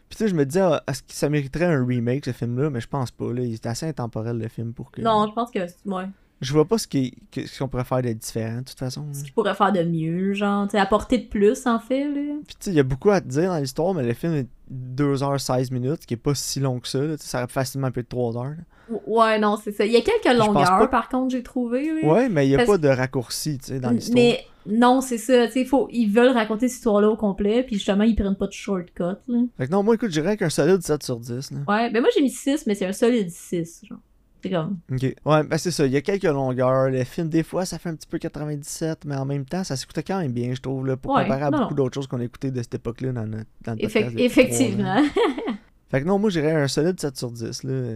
[0.10, 2.70] Puis tu sais, je me disais, ah, est-ce que ça mériterait un remake, ce film-là,
[2.72, 3.42] mais je pense pas, là.
[3.44, 5.02] Il est assez intemporel, le film, pour que.
[5.02, 6.06] Non, je pense que, ouais.
[6.42, 9.06] Je vois pas ce qu'on pourrait faire de différent, de toute façon.
[9.12, 12.34] Ce qu'il pourrait faire de mieux, genre, tu sais, apporter de plus, en fait, là.
[12.48, 14.34] Puis tu sais, il y a beaucoup à te dire dans l'histoire, mais le film
[14.36, 17.00] est 2h16 minutes, qui est pas si long que ça.
[17.02, 17.16] là.
[17.20, 18.44] Ça aurait facilement pu être 3 heures.
[18.52, 18.98] là.
[19.06, 19.86] Ouais, non, c'est ça.
[19.86, 21.92] Il y a quelques longueurs, pas- par contre, j'ai trouvé.
[21.92, 22.10] oui.
[22.10, 24.16] Ouais, mais il y a Parce- pas de raccourci, tu sais, dans l'histoire.
[24.16, 25.48] Mais non, c'est ça.
[25.48, 25.88] Tu sais, faut...
[25.92, 29.16] ils veulent raconter cette histoire-là au complet, puis justement, ils prennent pas de shortcut, là.
[29.58, 31.52] Fait que non, moi, écoute, je dirais qu'un solide 7 sur 10.
[31.52, 31.58] Là.
[31.68, 34.00] Ouais, ben moi, j'ai mis 6, mais c'est un solide 6, genre.
[34.42, 34.78] C'est comme...
[34.92, 35.02] Ok.
[35.26, 35.86] Ouais, ben c'est ça.
[35.86, 36.90] Il y a quelques longueurs.
[36.90, 39.76] Le film, des fois, ça fait un petit peu 97, mais en même temps, ça
[39.76, 41.60] s'écoutait quand même bien, je trouve, là, pour Ouais, comparer à non.
[41.64, 44.12] beaucoup d'autres choses qu'on a écoutées de cette époque-là dans, notre, dans le Effec- podcast
[44.14, 44.96] depuis Effectivement.
[45.14, 45.56] trois.
[45.92, 47.64] Fait que non, moi, je dirais un solide 7 sur 10.
[47.64, 47.96] Là.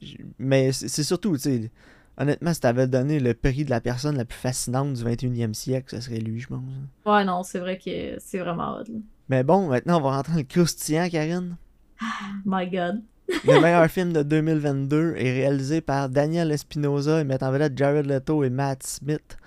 [0.00, 1.70] J- Mais c'est c'est surtout, tu sais,
[2.18, 5.94] honnêtement, si t'avais donné le prix de la personne la plus fascinante du 21e siècle,
[5.94, 6.62] ce serait lui, je pense.
[7.06, 8.98] ouais, non, c'est vrai que c'est vraiment hot, là.
[9.28, 11.56] Mais bon, maintenant, on va rentrer dans le croustillant, Karine.
[12.44, 13.02] My God.
[13.46, 18.04] Le meilleur film de 2022 est réalisé par Daniel Espinosa et met en vedette Jared
[18.04, 19.38] Leto et Matt Smith.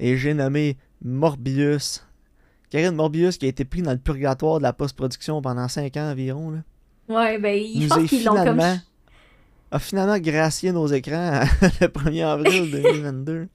[0.00, 2.06] Et j'ai nommé Morbius.
[2.70, 6.10] Karine Morbius qui a été pris dans le purgatoire de la post-production pendant 5 ans
[6.10, 6.50] environ.
[6.52, 6.58] Là,
[7.08, 8.60] Ouais, ben, je pense qu'ils l'ont comme...
[9.70, 11.40] a finalement gracié nos écrans
[11.80, 13.48] le 1er avril 2022.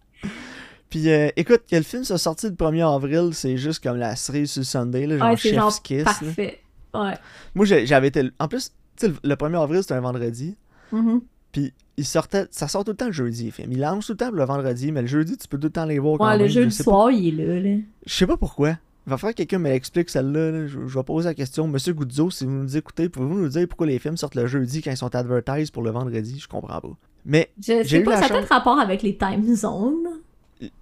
[0.89, 4.15] Puis euh, écoute, que le film soit sorti le 1er avril, c'est juste comme la
[4.15, 5.97] cerise sur le Sunday, là, genre Ouais, Chef's genre Kiss.
[6.05, 6.13] là.
[6.13, 6.59] parfait.
[6.93, 7.13] Ouais.
[7.55, 8.29] Moi, j'avais été.
[8.39, 10.55] En plus, tu sais, le- le 1er avril, c'était un vendredi.
[10.91, 11.21] Mhm.
[11.51, 13.71] Puis il sortait, ça sort tout le temps le jeudi, les films.
[13.71, 15.85] Il lance tout le temps le vendredi, mais le jeudi, tu peux tout le temps
[15.85, 16.41] les voir quand Ouais, même.
[16.41, 17.77] le je jeudi pas- soir, il est là, là.
[18.05, 18.77] Je sais pas pourquoi.
[19.05, 20.51] Il va falloir que quelqu'un me l'explique celle-là.
[20.51, 20.67] là.
[20.67, 21.67] Je, je vais poser la question.
[21.67, 24.81] Monsieur Goudzo, si vous nous écoutez, pouvez-vous nous dire pourquoi les films sortent le jeudi
[24.81, 26.39] quand ils sont advertised pour le vendredi?
[26.39, 26.97] Je comprends pas.
[27.25, 30.07] Mais Je sais eu pas, ça a chance- peut-être rapport avec les time zones.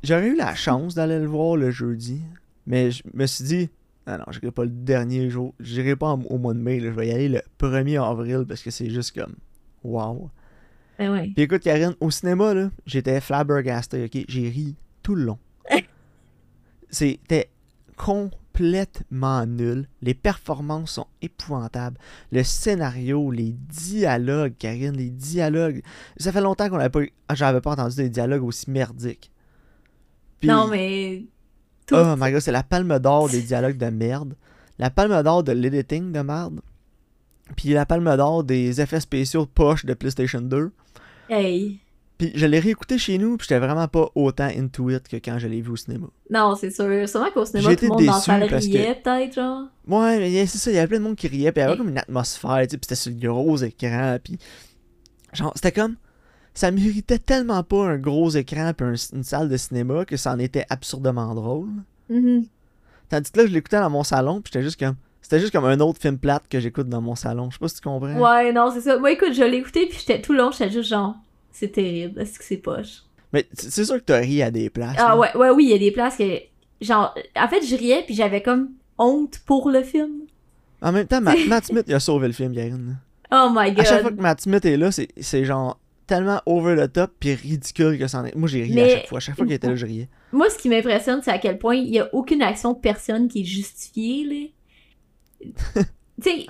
[0.03, 2.21] j'aurais eu la chance d'aller le voir le jeudi.
[2.67, 3.69] Mais je me suis dit,
[4.05, 5.53] ah non, j'irai pas le dernier jour.
[5.59, 6.79] J'irai pas au mois de mai.
[6.79, 6.91] là.
[6.91, 9.33] Je vais y aller le 1er avril parce que c'est juste comme.
[9.83, 10.29] Wow.
[10.99, 11.31] Ben ouais.
[11.33, 14.25] Puis écoute, Karine, au cinéma, là, j'étais flabbergasté, ok?
[14.27, 15.39] J'ai ri tout le long.
[16.89, 17.49] C'était
[18.03, 19.87] complètement nul.
[20.01, 21.97] Les performances sont épouvantables.
[22.31, 25.83] Le scénario, les dialogues, Karine, les dialogues.
[26.17, 29.31] Ça fait longtemps qu'on n'avait pas ah, J'avais pas entendu des dialogues aussi merdiques.
[30.39, 31.25] Puis- Non, mais...
[31.85, 31.95] Tout...
[31.95, 34.35] Oh my god, c'est la palme d'or des dialogues de merde.
[34.79, 36.61] La palme d'or de l'editing de merde.
[37.55, 40.71] Puis la palme d'or des effets spéciaux de poche de PlayStation 2.
[41.29, 41.79] Hey.
[42.21, 45.39] Puis je l'ai réécouté chez nous, puis j'étais vraiment pas autant into it que quand
[45.39, 46.05] je l'ai vu au cinéma.
[46.29, 47.09] Non, c'est sûr.
[47.09, 49.63] Sûrement qu'au cinéma, tout le monde déçu salle que- riait, peut-être, genre.
[49.87, 51.65] Ouais, mais c'est ça, il y avait plein de monde qui riait, puis il y
[51.65, 54.37] avait Et- comme une atmosphère, tu sais, puis c'était sur le gros écran, puis
[55.33, 55.95] genre, c'était comme,
[56.53, 60.33] ça méritait tellement pas un gros écran puis un- une salle de cinéma que ça
[60.33, 61.69] en était absurdement drôle.
[62.09, 62.45] Mhm.
[63.09, 65.65] Tandis que là, je l'écoutais dans mon salon, puis j'étais juste comme, c'était juste comme
[65.65, 67.49] un autre film plate que j'écoute dans mon salon.
[67.49, 68.13] Je sais pas si tu comprends.
[68.19, 68.99] Ouais, non, c'est ça.
[68.99, 71.15] Moi, écoute, je l'ai écouté, puis j'étais tout long, j'étais juste genre...
[71.51, 72.19] C'est terrible.
[72.21, 73.03] Est-ce que c'est poche?
[73.33, 74.97] Mais c'est sûr que t'as ri à des places.
[74.99, 75.17] Ah là.
[75.17, 76.39] ouais, ouais, oui, il y a des places que...
[76.81, 80.21] Genre, en fait, je riais, puis j'avais comme honte pour le film.
[80.81, 82.97] En même temps, Ma- Matt Smith, il a sauvé le film, Karine.
[83.31, 83.79] Oh my god.
[83.81, 87.33] À chaque fois que Matt Smith est là, c'est genre tellement over the top puis
[87.35, 88.35] ridicule que c'en est.
[88.35, 89.17] Moi, j'ai ri à chaque fois.
[89.17, 90.09] À chaque fois qu'il était là, je riais.
[90.33, 93.29] Moi, ce qui m'impressionne, c'est à quel point il y a aucune action de personne
[93.29, 95.83] qui est justifiée, là.
[96.21, 96.45] tu sais,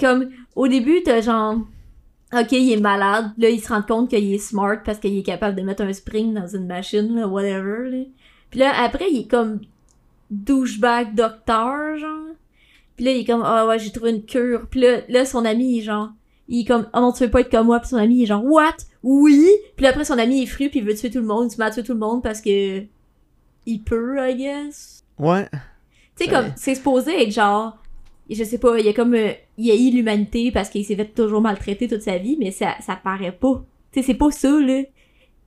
[0.00, 1.58] comme, au début, t'as genre...
[2.34, 3.30] Ok, il est malade.
[3.38, 5.92] Là, il se rend compte qu'il est smart parce qu'il est capable de mettre un
[5.92, 8.04] spring dans une machine, là, whatever, là.
[8.50, 9.60] Puis là, après, il est comme
[10.30, 12.34] douchebag docteur, genre.
[12.96, 14.66] Puis là, il est comme, ah ouais, j'ai trouvé une cure.
[14.68, 16.10] Puis là, là, son ami, il est genre,
[16.48, 17.78] il est comme, oh non, tu veux pas être comme moi.
[17.80, 18.76] Puis son ami, il est genre, what?
[19.02, 19.48] Oui!
[19.76, 21.46] Puis là, après, son ami est fru, puis il veut tuer tout le monde.
[21.50, 22.82] Il se met à tuer tout le monde parce que
[23.66, 25.04] il peut, I guess.
[25.18, 25.48] Ouais.
[26.16, 27.78] Tu sais, comme, c'est supposé être genre,
[28.30, 30.96] je sais pas, il y a comme, euh, il a eu l'humanité parce qu'il s'est
[30.96, 33.62] fait toujours maltraiter toute sa vie, mais ça, ça paraît pas.
[33.92, 34.82] Tu sais, c'est pas ça, là.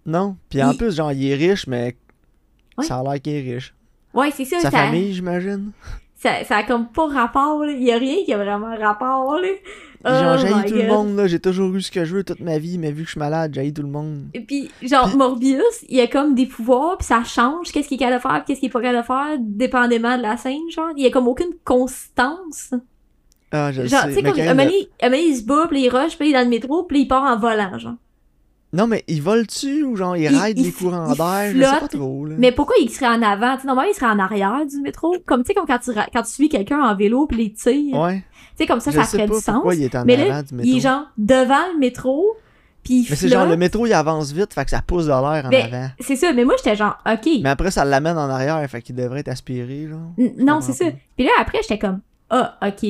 [0.06, 0.38] Non.
[0.50, 1.96] Puis en Il- plus, genre, il est riche, mais
[2.78, 2.86] Ouais.
[2.86, 3.74] ça a l'air qu'il est riche.
[4.14, 5.72] Ouais, c'est ça, Sa ça, famille, j'imagine.
[6.16, 7.72] ça, ça a comme pas rapport, là.
[7.72, 9.48] Il y a rien qui a vraiment rapport, là.
[10.06, 11.28] Genre, Oh tout le monde, là.
[11.28, 13.20] J'ai toujours eu ce que je veux toute ma vie, mais vu que je suis
[13.20, 14.26] malade, j'ai tout le monde.
[14.34, 18.00] Et puis, genre, Morbius, il a comme des pouvoirs, puis ça change qu'est-ce qu'il est
[18.00, 20.90] capable de faire, qu'est-ce qu'il est pas capable de faire, dépendamment de la scène, genre.
[20.96, 22.74] Il y a comme aucune constance.
[23.52, 24.08] Ah, je le Genre, sais.
[24.10, 26.44] tu sais, comme, un il- il se bat, puis il rush, puis il est dans
[26.44, 27.94] le métro, puis il part en volant, genre.
[28.74, 31.52] Non, mais il vole-tu ou genre, il, Il- ride il des f- courants il d'air?
[31.56, 32.36] Je sais pas trop, là.
[32.38, 33.56] Mais pourquoi il serait en avant?
[33.56, 35.16] Tu sais, normalement, il serait en arrière du métro.
[35.26, 37.96] Comme, tu sais, comme quand tu, quand tu suis quelqu'un en vélo, puis les tire.
[37.98, 38.24] Ouais.
[38.58, 39.64] Tu sais, comme ça, je ça ferait du sens.
[39.74, 40.70] il est en Mais là, du métro.
[40.72, 42.36] il est genre devant le métro,
[42.84, 45.10] puis il Mais c'est genre, le métro, il avance vite, fait que ça pousse de
[45.10, 45.88] l'air en Mais- avant.
[46.00, 47.30] C'est ça, mais moi, j'étais genre, OK.
[47.44, 50.12] Mais après, ça l'amène en arrière, fait qu'il devrait être aspiré, genre.
[50.18, 50.86] N- non, c'est ça.
[51.16, 52.90] Puis là, après, j'étais comme, ah, OK.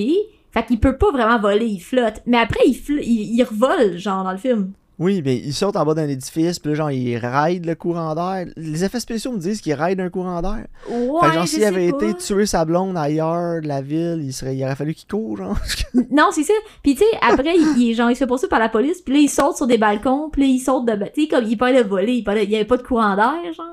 [0.52, 2.22] Fait qu'il peut pas vraiment voler, il flotte.
[2.26, 4.72] Mais après, il, il, il revole, genre, dans le film.
[5.00, 8.16] Oui, mais il saute en bas d'un édifice, puis là, genre, il ride le courant
[8.16, 8.48] d'air.
[8.58, 10.66] Les effets spéciaux me disent qu'il ride un courant d'air.
[10.90, 12.04] Ouais, fait que genre, s'il avait pas.
[12.06, 15.38] été tuer sa blonde ailleurs de la ville, il, serait, il aurait fallu qu'il court,
[15.38, 15.56] genre.
[16.12, 16.54] Non, c'est ça.
[16.82, 19.14] Puis tu sais, après, il, il genre, il se fait poursuivre par la police, puis
[19.14, 20.94] là, il saute sur des balcons, puis là, il saute de...
[21.14, 23.16] Tu sais, comme, il peut de voler, il, peut il y avait pas de courant
[23.16, 23.66] d'air, genre.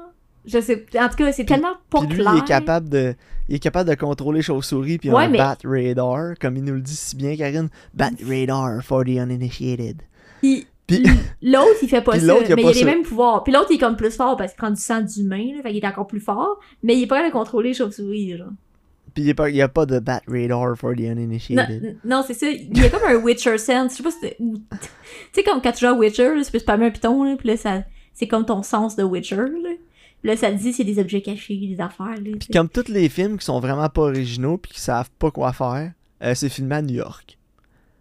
[0.45, 0.85] Je sais...
[1.01, 2.33] En tout cas, c'est tellement pas Puis lui, clair.
[2.35, 3.15] il est capable de.
[3.49, 6.75] Il est capable de contrôler chauves-souris puis Ouais, un mais- bat radar, comme il nous
[6.75, 7.69] le dit si bien, Karine.
[7.95, 10.03] Bat radar for the uninitiated.
[10.43, 11.03] Puis Puis,
[11.43, 13.43] l'autre, il fait pas ça, il mais il a les mêmes pouvoirs.
[13.43, 15.73] Puis l'autre, il est comme plus fort parce qu'il prend du sang d'humain, là, fait
[15.73, 18.49] qu'il est encore plus fort, mais il est pas capable de contrôler les chauves-souris, genre.
[19.15, 21.97] puis il n'y a, a pas de bat radar for the uninitiated.
[22.05, 22.49] non, c'est ça.
[22.51, 23.93] Il y a comme un Witcher sense.
[23.93, 24.45] Je sais pas si c'est- Tu
[25.33, 27.49] sais, comme quand tu joues à Witcher, là, tu peux spammer un piton, là, puis
[27.49, 27.85] là, ça...
[28.13, 29.71] c'est comme ton sens de Witcher, là.
[30.21, 32.37] Puis là, ça te dit a des objets cachés, des affaires, là.
[32.39, 35.53] Puis comme tous les films qui sont vraiment pas originaux puis qui savent pas quoi
[35.53, 35.93] faire,
[36.23, 37.39] euh, c'est filmé à New York.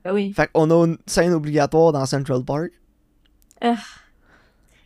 [0.05, 0.33] Ah oui.
[0.33, 2.71] Fait qu'on a une scène obligatoire dans Central Park.
[3.61, 3.75] Ah.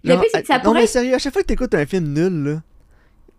[0.03, 1.47] Le Genre, pire, c'est que ça euh, Non pourrait- mais sérieux, à chaque fois que
[1.47, 2.61] t'écoutes un film nul, là,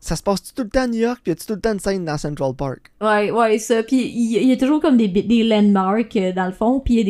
[0.00, 1.72] ça se passe tout le temps à New York puis y a tout le temps
[1.72, 2.92] une scène dans Central Park?
[3.00, 3.82] Ouais, ouais, ça.
[3.82, 6.98] Puis il y, a toujours comme des, des landmarks euh, dans le fond, puis il
[6.98, 7.04] y a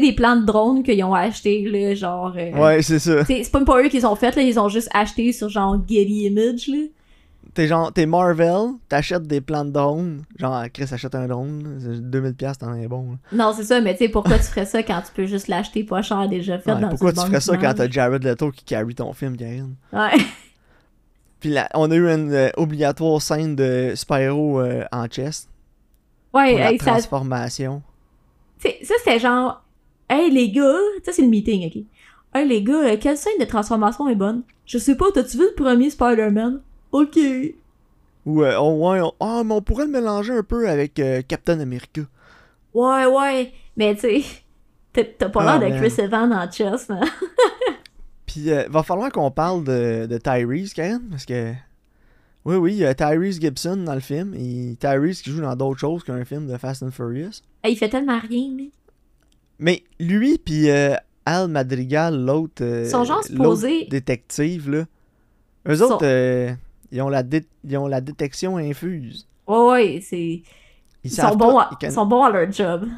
[0.08, 2.32] des plans de drones qu'ils ont achetés, là, genre...
[2.36, 3.24] euh, Ouais, c'est ça.
[3.24, 5.48] C'est c'est pas pas eux qui les ont fait, là, ils ont juste acheté sur
[5.48, 6.78] genre Getty Image, là.
[7.54, 10.18] T'es genre, t'es Marvel, t'achètes des plans de.
[10.38, 13.12] Genre, Chris achète un drone, là, c'est 2000$ t'en es bon.
[13.12, 13.16] là.
[13.32, 15.84] Non, c'est ça, mais tu sais, pourquoi tu ferais ça quand tu peux juste l'acheter
[15.84, 18.64] pas cher déjà fait Ouais, dans pourquoi tu ferais ça quand t'as Jared Leto qui
[18.64, 19.74] carry ton film, Karine?
[19.92, 20.10] Ouais.
[21.40, 25.48] Puis là, on a eu une euh, obligatoire scène de Spyro euh, en chest
[26.32, 27.82] Ouais, pour la hey, ça, transformation.
[28.58, 29.62] t'sais, ça c'était genre,
[30.10, 31.82] hey les gars, ça c'est le meeting, ok.
[32.34, 34.42] Hey les gars, euh, quelle scène de transformation est bonne?
[34.66, 36.60] Je sais pas, t'as-tu vu le premier Spider-Man?
[36.92, 37.18] Ok.
[38.26, 41.22] Ou, euh, oh, ouais, on- ah, mais on pourrait le mélanger un peu avec euh,
[41.26, 42.02] Captain America.
[42.74, 44.22] Ouais, ouais, mais tu sais,
[45.18, 45.86] t'as- pas Ah, l'air de.
[45.86, 47.04] Chris Evans en chess, man.
[48.26, 51.52] Puis, euh, va falloir qu'on parle de, de Tyrese, Karine, parce que.
[52.44, 55.56] Oui, oui, il y a Tyrese Gibson dans le film, et Tyrese qui joue dans
[55.56, 57.42] d'autres choses qu'un film de Fast and Furious.
[57.66, 58.64] Il fait tellement rien, là.
[59.58, 60.94] Mais lui, puis euh,
[61.24, 62.62] Al Madrigal, l'autre.
[62.62, 64.84] euh, sont genre l'autre supposés- détective, là.
[65.68, 66.52] Eux autres, euh,
[66.92, 69.26] ils, ont la dé- ils ont la détection infuse.
[69.46, 70.42] Ouais, ouais, c'est.
[71.04, 71.68] Ils, savent sont bons, à...
[71.72, 72.88] ils conna- ils sont bons à leur job.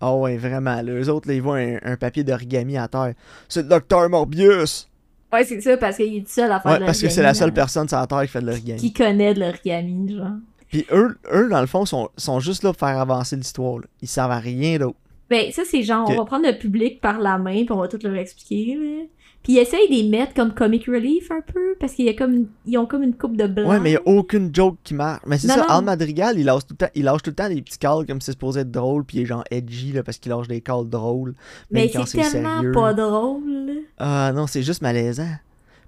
[0.00, 0.80] Ah ouais, vraiment.
[0.82, 3.14] Là, eux autres, là, ils voient un, un papier d'origami à terre.
[3.48, 4.88] C'est le docteur Morbius!
[5.32, 7.26] Ouais, c'est ça, parce qu'il est seul à faire Ouais, de parce que c'est l'origami,
[7.26, 7.54] la seule là.
[7.54, 8.78] personne sur la terre qui fait de l'origami.
[8.80, 10.28] Qui connaît de l'origami, genre.
[10.68, 13.78] Puis eux, eux, dans le fond, sont, sont juste là pour faire avancer l'histoire.
[13.78, 13.84] là.
[14.02, 14.96] Ils servent à rien d'autre.
[15.30, 17.88] Ben, ça, c'est genre, on va prendre le public par la main, puis on va
[17.88, 19.04] tout leur expliquer, là.
[19.44, 22.14] Puis ils essayent de les mettre comme comic relief un peu, parce qu'il y a
[22.14, 23.68] comme ils ont comme une coupe de blanc.
[23.68, 25.20] Ouais, mais il n'y a aucune joke qui marche.
[25.26, 25.64] Mais c'est ça, non.
[25.68, 28.06] Al Madrigal, il lâche, tout le temps, il lâche tout le temps des petits calls
[28.06, 30.48] comme si c'est supposé être drôle, puis il est genre edgy, là, parce qu'il lâche
[30.48, 31.34] des calls drôles.
[31.70, 32.72] Mais c'est tellement sérieux.
[32.72, 33.82] pas drôle.
[33.98, 35.28] Ah non, c'est juste malaisant.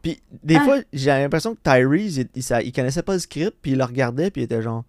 [0.03, 0.61] Puis des Ah.
[0.61, 3.79] fois, j'ai l'impression que Tyrese, il, il, sa- il connaissait pas le script, puis il
[3.79, 4.85] le regardait, puis il était genre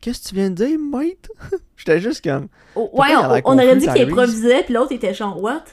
[0.00, 1.28] Qu'est-ce que tu viens de dire, mate?
[1.76, 5.42] J'étais juste comme Oh, ouais, on, on aurait dit qu'il improvisait, puis l'autre était genre,
[5.42, 5.64] what?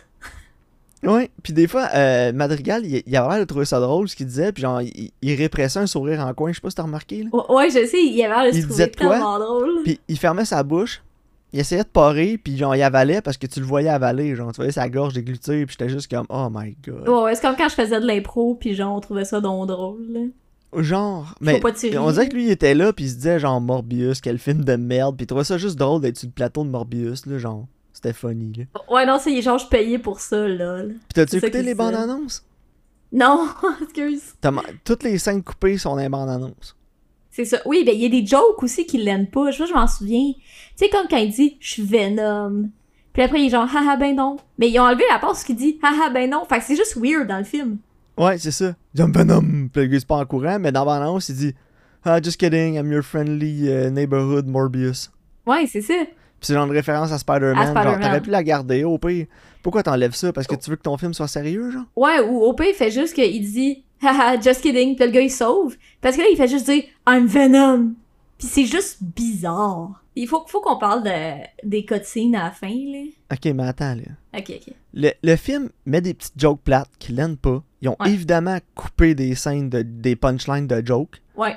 [1.07, 4.15] Ouais, puis des fois, euh, Madrigal, il, il avait l'air de trouver ça drôle ce
[4.15, 6.75] qu'il disait, puis genre, il, il répressait un sourire en coin, je sais pas si
[6.75, 7.29] t'as remarqué, là.
[7.31, 9.83] Ouais, Ouais, je sais, il avait l'air de se disait trouver tellement drôle.
[9.83, 11.01] Puis il fermait sa bouche,
[11.53, 14.51] il essayait de parer, puis genre, il avalait parce que tu le voyais avaler, genre,
[14.51, 17.07] tu voyais sa gorge déglutir, puis j'étais juste comme, oh my god.
[17.07, 19.67] Ouais, ouais, c'est comme quand je faisais de l'impro, puis genre, on trouvait ça donc
[19.67, 20.19] drôle, là.
[20.81, 21.61] Genre, mais
[21.97, 24.65] on dirait que lui, il était là, puis il se disait, genre, Morbius, quel film
[24.65, 27.37] de merde, puis il trouvait ça juste drôle d'être sur le plateau de Morbius, là,
[27.37, 27.65] genre,
[27.95, 28.81] c'était funny, là.
[28.89, 30.83] Ouais, non, c'est genre, je payais pour ça, là.
[30.83, 32.45] Puis t'as-tu écouté les bandes annonces?
[33.09, 33.47] Non,
[33.81, 34.33] excuse.
[34.83, 36.75] Toutes les scènes coupées sont dans les bandes annonces.
[37.31, 37.59] C'est ça.
[37.65, 39.49] Oui, ben il y a des jokes aussi qui l'aiment pas.
[39.51, 40.33] Je sais pas, je m'en souviens.
[40.33, 40.41] Tu
[40.75, 42.69] sais, comme quand il dit «Je suis Venom».
[43.13, 44.35] Puis après, il est genre «Haha, ben non».
[44.57, 46.43] Mais ils ont enlevé la part où il dit «Haha, ben non».
[46.49, 47.77] Fait que c'est juste weird dans le film.
[48.17, 48.75] Ouais, c'est ça.
[48.93, 49.69] Jump Venom.
[49.71, 51.55] Puis le gars, c'est pas en courant, mais dans la bande annonce, il dit,
[52.03, 55.09] ah, just kidding, I'm your friendly uh, neighborhood Morbius.
[55.45, 55.93] Ouais, c'est ça.
[56.45, 57.75] C'est genre une référence à Spider-Man.
[57.77, 59.25] À genre, t'aurais pu la garder au pire.
[59.63, 60.31] Pourquoi t'enlèves ça?
[60.31, 61.85] Parce que tu veux que ton film soit sérieux, genre?
[61.95, 64.95] Ouais, ou OP, il fait juste qu'il dit «Haha, just kidding».
[64.97, 65.75] Puis le gars, il sauve.
[66.01, 67.93] Parce que là, il fait juste dire «I'm Venom».
[68.37, 70.03] Puis c'est juste bizarre.
[70.17, 71.09] Il faut, faut qu'on parle de,
[71.67, 73.03] des cutscenes à la fin, là.
[73.33, 74.03] Ok, mais attends, là.
[74.37, 74.73] Ok, ok.
[74.93, 77.63] Le, le film met des petites jokes plates qui l'aiment pas.
[77.81, 78.11] Ils ont Ouais.
[78.11, 81.21] évidemment coupé des scènes, de, des punchlines de jokes.
[81.35, 81.55] Ouais.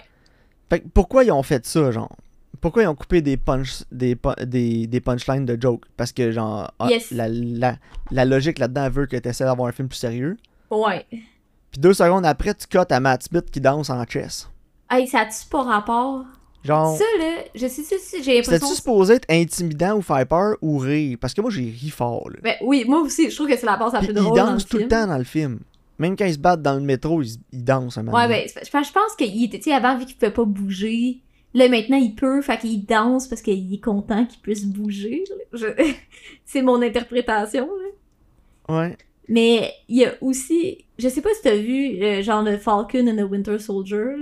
[0.70, 2.16] Fait que pourquoi ils ont fait ça, genre?
[2.61, 5.84] Pourquoi ils ont coupé des, punch, des, des, des punchlines de jokes?
[5.96, 7.76] Parce que, genre, ah, la, la,
[8.11, 10.37] la logique là-dedans veut que tu essaies d'avoir un film plus sérieux.
[10.70, 11.06] Ouais.
[11.11, 14.48] Puis deux secondes après, tu cotes à Matt Smith qui danse en chess.
[14.90, 16.24] Hey, ça a-tu pas rapport?
[16.64, 18.52] Genre, Ça, là, je sais, ça, j'ai l'impression.
[18.54, 21.16] c'était-tu supposé être intimidant ou faire peur ou rire?
[21.20, 22.37] Parce que moi, j'ai ri fort, là.
[22.42, 24.37] Ben oui, moi aussi, je trouve que c'est la passe la plus ils drôle.
[24.37, 25.61] dans dansent tout le temps dans le film.
[26.00, 28.48] Même quand ils se battent dans le métro, ils, ils dansent un moment Ouais, ben,
[28.48, 31.18] c'est- je pense je pense qu'il était, tu sais, avant, vu qu'il pouvait pas bouger,
[31.54, 35.24] là, maintenant, il peut, fait qu'il danse parce qu'il est content qu'il puisse bouger.
[35.52, 35.66] Je-
[36.44, 38.74] c'est mon interprétation, là.
[38.74, 38.96] Ouais.
[39.28, 43.06] Mais il y a aussi, je sais pas si t'as vu, euh, genre le Falcon
[43.08, 44.14] and the Winter Soldier.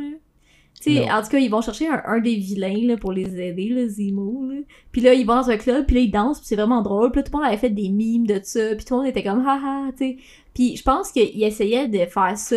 [0.83, 3.69] Tu en tout cas, ils vont chercher un, un des vilains, là, pour les aider,
[3.71, 4.61] le Zemo, là.
[4.93, 7.11] Puis là, ils vont dans un club, puis là, ils dansent, puis c'est vraiment drôle.
[7.12, 9.09] Puis là, tout le monde avait fait des mimes de ça, puis tout le monde
[9.09, 10.17] était comme, haha, tu sais.
[10.55, 12.57] Puis je pense qu'ils essayaient de faire ça,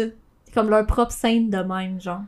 [0.53, 2.21] comme leur propre scène de même, genre.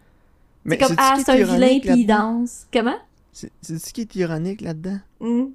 [0.64, 2.68] Mais C'est comme, ah, c'est est un vilain, puis il danse.
[2.72, 2.98] Comment?
[3.32, 5.00] C'est- ce qui est ironique là-dedans?
[5.20, 5.46] Hmm.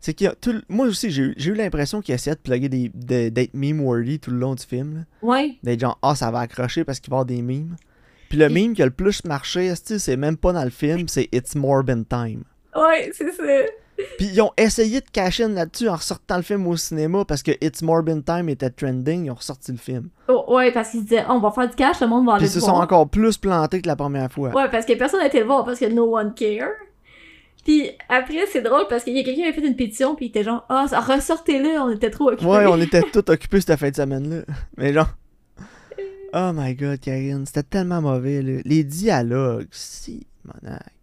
[0.00, 3.54] C'est a tout Moi aussi, j'ai eu, l'impression qu'il essayait de plugger des, de- d'être
[3.54, 4.94] meme-worthy tout le long du film.
[4.98, 5.00] là.
[5.22, 5.56] Ouais.
[5.62, 7.76] D'être genre, ah, ça va accrocher parce qu'il va y avoir des memes.
[8.28, 11.08] Puis le Et- meme qui a le plus marché, c'est même pas dans le film,
[11.08, 12.42] c'est It's Morbin Time.
[12.74, 13.42] Ouais, c'est ça.
[14.18, 17.52] Puis ils ont essayé de cacher là-dessus en ressortant le film au cinéma parce que
[17.60, 20.08] It's Morbin Time était trending, ils ont ressorti le film.
[20.28, 22.46] Oh, ouais, parce qu'ils se disaient, on va faire du cash, le monde va aller
[22.46, 24.50] Puis ils se sont encore plus plantés que la première fois.
[24.50, 26.70] Ouais, parce que personne n'a été le voir parce que no one care.
[27.64, 30.26] Puis après, c'est drôle parce qu'il y a quelqu'un qui a fait une pétition, puis
[30.26, 32.46] il était genre, ah, ça ressortez-le, on était trop occupés.
[32.46, 34.42] Ouais, on était tous occupés cette fin de semaine-là.
[34.76, 35.08] Mais genre.
[36.32, 38.60] Oh my god, Karine, c'était tellement mauvais, là.
[38.64, 40.95] Les dialogues, si, monac.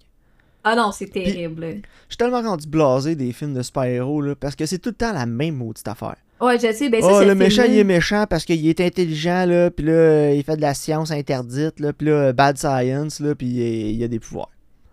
[0.63, 1.62] Ah non, c'est terrible.
[1.63, 1.78] Je
[2.10, 5.12] suis tellement rendu blasé des films de super-héros, là, parce que c'est tout le temps
[5.13, 6.15] la même maudite affaire.
[6.41, 8.82] Ouais, je sais, ben ça, oh, c'est le méchant, il est méchant parce qu'il est
[8.82, 13.19] intelligent, là, pis là, il fait de la science interdite, là, pis là, bad science,
[13.19, 14.49] là, pis il, il a des pouvoirs.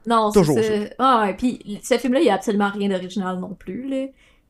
[0.06, 0.72] Non, c'est Toujours ça.
[0.98, 4.06] Ah ouais, puis ce film-là, il y a absolument rien d'original non plus, là.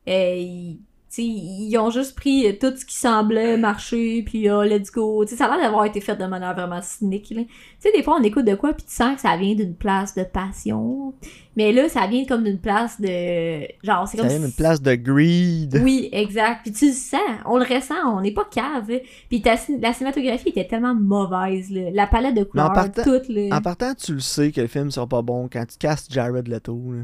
[0.09, 0.79] Euh, il-
[1.17, 5.23] ils ont juste pris tout ce qui semblait marcher, puis ah, let's go.
[5.25, 7.41] Tu sais, ça a l'air d'avoir été fait de manière vraiment cynique, là.
[7.43, 9.75] Tu sais, des fois, on écoute de quoi, puis tu sens que ça vient d'une
[9.75, 11.13] place de passion.
[11.57, 13.63] Mais là, ça vient comme d'une place de...
[13.83, 14.27] Genre, c'est comme...
[14.27, 15.81] même une si- place de greed.
[15.83, 16.61] Oui, exact.
[16.63, 18.89] Puis tu le sens, on le ressent, on n'est pas cave.
[18.89, 18.99] là.
[19.27, 21.89] Puis ta la cinématographie était tellement mauvaise, là.
[21.91, 23.53] la palette de Mais en couleurs, partant- tout.
[23.53, 26.47] En partant, tu le sais que le film sera pas bon quand tu castes Jared
[26.47, 27.01] Leto, là.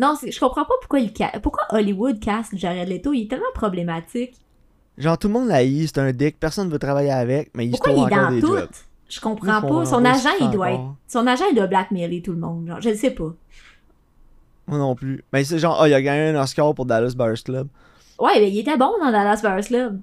[0.00, 3.12] Non, je comprends pas pourquoi, il ca- pourquoi Hollywood casse Jared Leto.
[3.12, 4.34] Il est tellement problématique.
[4.98, 7.76] Genre, tout le monde l'a c'est un dick, personne veut travailler avec, mais il se
[7.76, 8.56] Pourquoi trouve il est encore dans des tout?
[8.56, 8.68] jobs.
[9.08, 9.84] Je comprends pas.
[9.86, 10.80] Son agent, il doit être...
[11.08, 12.66] Son agent, il doit blackmailer tout le monde.
[12.66, 13.32] Genre, je le sais pas.
[14.66, 15.24] Moi non plus.
[15.32, 17.68] Mais c'est genre, ah, il a gagné un Oscar pour Dallas Buyers Club.
[18.20, 20.00] Ouais, mais il était bon dans Dallas Buyers Club.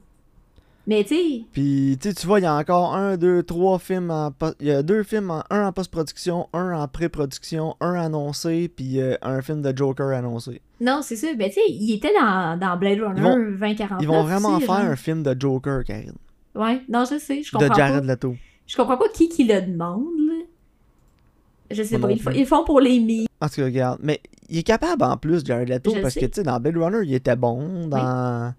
[0.89, 3.77] Mais tu sais, Puis, tu sais, tu vois, il y a encore un, deux, trois
[3.77, 4.31] films en...
[4.61, 5.43] Il y a deux films, en...
[5.49, 10.61] un en post-production, un en pré-production, un annoncé, puis euh, un film de Joker annoncé.
[10.79, 11.27] non, c'est ça.
[11.37, 14.55] Ben tu sais, il était dans, dans Blade Runner Ils vont- 2049 Ils vont vraiment
[14.55, 14.85] aussi, faire genre.
[14.91, 16.13] un film de Joker, Karine.
[16.55, 18.13] Ouais, non, je sais, je De comprends Jared pas.
[18.13, 18.35] Leto.
[18.65, 20.43] Je comprends pas qui qui le demande, là.
[21.69, 23.27] Je sais pas, ils, font- ils pour les mi.
[23.41, 23.99] Tout cas, regarde.
[24.01, 26.21] Mais il est capable en plus, Jared Leto, Je parce sais.
[26.21, 27.87] que, tu sais, dans Blade Runner, il était bon.
[27.89, 27.97] Dans.
[27.97, 28.53] Dans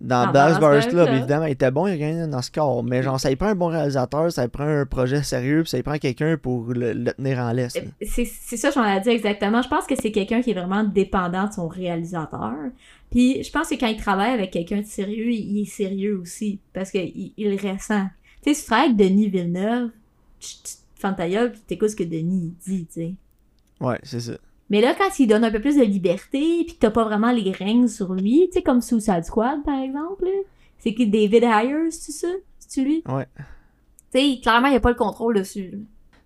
[0.00, 2.82] Dans Dallas Buyers Club, évidemment, il était bon, il a gagné un Oscar.
[2.82, 5.70] Mais genre, ça y prend un bon réalisateur, ça y prend un projet sérieux, puis
[5.70, 7.78] ça y prend quelqu'un pour le, le tenir en laisse.
[8.02, 9.62] C'est ça, j'en ai dit exactement.
[9.62, 12.52] Je pense que c'est quelqu'un qui est vraiment dépendant de son réalisateur.
[13.10, 16.18] Puis je pense que quand il travaille avec quelqu'un de sérieux, il, il est sérieux
[16.20, 16.58] aussi.
[16.74, 18.06] Parce qu'il il ressent.
[18.42, 19.90] Tu sais, si tu travailles avec Denis Villeneuve,
[20.38, 23.14] tu tu ta gueule, puis t'écoutes ce que Denis dit, tu sais.
[23.80, 24.32] Ouais, c'est ça.
[24.70, 27.30] Mais là, quand il donne un peu plus de liberté, puis que t'as pas vraiment
[27.32, 30.26] les règnes sur lui, tu sais, comme Suicide Squad, par exemple,
[30.78, 32.28] c'est que David Ayers, c'est ça?
[32.58, 33.02] C'est-tu lui?
[33.08, 33.26] Ouais.
[34.12, 35.78] Tu sais, clairement, il a pas le contrôle dessus.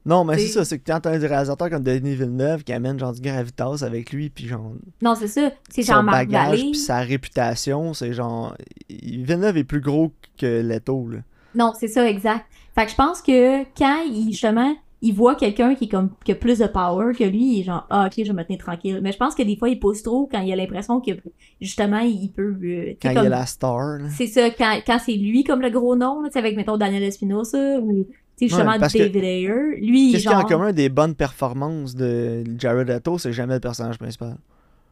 [0.07, 2.99] Non, mais c'est ça, c'est que quand t'as un réalisateur comme Denis Villeneuve qui amène
[2.99, 4.73] genre du gravitas avec lui, puis genre
[5.03, 5.51] Non, c'est ça.
[5.69, 8.57] C'est son Jean-Marc bagage, puis sa réputation, c'est genre.
[8.89, 11.19] il- Villeneuve est plus gros que Leto, là.
[11.55, 12.47] Non, c'est ça, exact.
[12.75, 16.33] Fait que je pense que quand il, justement, il voit quelqu'un qui, est comme, qui
[16.33, 18.59] a plus de power que lui, il est genre, ah, ok, je vais me tenir
[18.59, 19.01] tranquille.
[19.03, 21.13] Mais je pense que des fois, il pousse trop quand il a l'impression que,
[21.61, 22.55] justement, il peut.
[22.63, 24.09] euh, Quand il est la star, là.
[24.11, 26.77] C'est ça, quand, quand c'est lui comme le gros nom, là, tu sais, avec, mettons,
[26.77, 30.35] Daniel Espinosa, ou, tu sais, justement, Ouais, parce que- David Ayer, lui, Qu'est-ce qu'il y
[30.35, 30.45] a genre.
[30.45, 34.37] en commun des bonnes performances de Jared Leto, c'est jamais le personnage principal.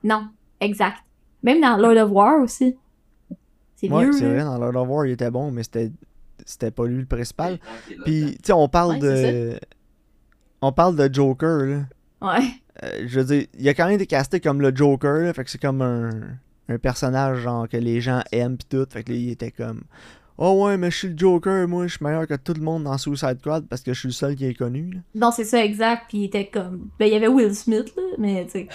[0.05, 0.29] Non,
[0.61, 0.99] exact.
[1.43, 2.75] Même dans Lord of War aussi.
[3.77, 5.93] C'est Ouais, c'est vrai, dans Lord of War, il était bon, mais c'était
[6.47, 7.59] c'était pas lui le principal.
[8.05, 9.61] Puis, tu sais, on parle Ouais, de.
[10.63, 11.81] On parle de Joker, là.
[12.21, 12.49] Ouais.
[12.83, 15.45] Euh, je veux dire, il a quand même été casté comme le Joker, là, fait
[15.45, 16.11] que c'est comme un,
[16.69, 19.83] un personnage genre que les gens aiment pis tout, fait que là, il était comme
[20.41, 22.85] Oh ouais, mais je suis le Joker, moi je suis meilleur que tout le monde
[22.85, 24.93] dans Suicide Squad parce que je suis le seul qui est connu.
[24.93, 25.01] là.
[25.17, 26.05] Non, c'est ça, exact.
[26.09, 26.91] Puis il était comme.
[26.97, 28.69] Ben, il y avait Will Smith, là, mais tu sais.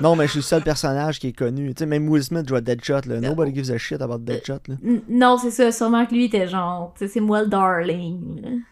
[0.00, 1.74] Non, mais je suis le seul personnage qui est connu.
[1.74, 3.20] Tu sais, même Will Smith joue à Deadshot, là.
[3.20, 4.76] Nobody gives a shit about Deadshot, là.
[5.10, 5.70] Non, c'est ça.
[5.70, 6.94] Sûrement que lui était genre.
[6.96, 8.62] Tu sais, c'est moi le darling.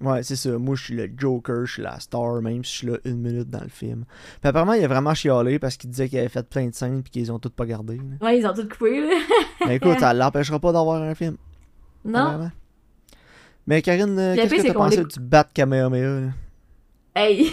[0.00, 0.56] Ouais, c'est ça.
[0.58, 3.20] Moi, je suis le Joker, je suis la star, même si je suis là une
[3.20, 4.04] minute dans le film.
[4.40, 7.02] Puis apparemment, il a vraiment chialé parce qu'il disait qu'il avait fait plein de scènes
[7.02, 7.96] puis qu'ils ont toutes pas gardé.
[7.96, 8.02] là.
[8.26, 9.16] Ouais, ils ont tout coupé, là.
[9.66, 11.36] Mais écoute, ça l'empêchera pas d'avoir un film.
[12.04, 12.24] Non.
[12.28, 12.50] Vraiment.
[13.66, 16.20] Mais Karine, euh, Le qu'est-ce pire, que c'est t'as qu'on pensé l'écoute- du Bat Kamehameha?
[16.20, 16.28] là?
[17.16, 17.50] Hey!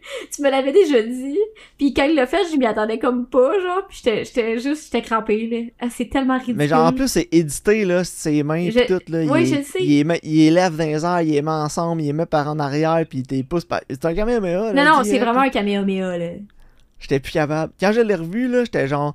[0.34, 1.38] tu me l'avais déjà dit.
[1.78, 3.86] Puis quand il l'a fait, je m'y attendais comme pas, genre.
[3.88, 5.70] Puis j'étais- j'étais juste, j'étais crampée, là.
[5.80, 6.56] Ah, c'est tellement ridicule.
[6.56, 9.24] Mais genre, en plus, c'est édité, là, ses mains Je- pis tout, là.
[9.28, 9.78] Oui, il, je est- le sais.
[9.80, 12.12] Il, les met- il les lève dans les airs, il les met ensemble, il les
[12.12, 13.80] met par en arrière, puis il pousse par...
[13.88, 14.84] C'est un Kamehameha, là.
[14.84, 16.30] Non, non, c'est vraiment un Kamehameha, là.
[16.98, 17.72] J'étais plus capable.
[17.78, 19.14] Quand je l'ai revu, là, j'étais genre...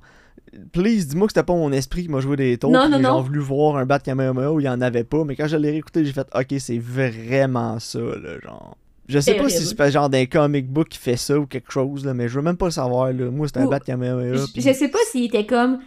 [0.72, 2.70] Please, dis-moi que c'était pas mon esprit qui m'a joué des tours.
[2.70, 3.08] Non, non, j'ai non.
[3.08, 5.56] genre voulu voir un Bat Kamehameha où il y en avait pas, mais quand je
[5.56, 8.76] l'ai réécouté, j'ai fait, ok, c'est vraiment ça, là, genre...
[9.12, 11.70] Je sais pas si c'est pas genre d'un comic book qui fait ça ou quelque
[11.72, 13.30] chose, là, mais je veux même pas le savoir, là.
[13.30, 15.80] Moi, c'est un Bat Kamehameha, Je, pis- je sais pas s'il était comme.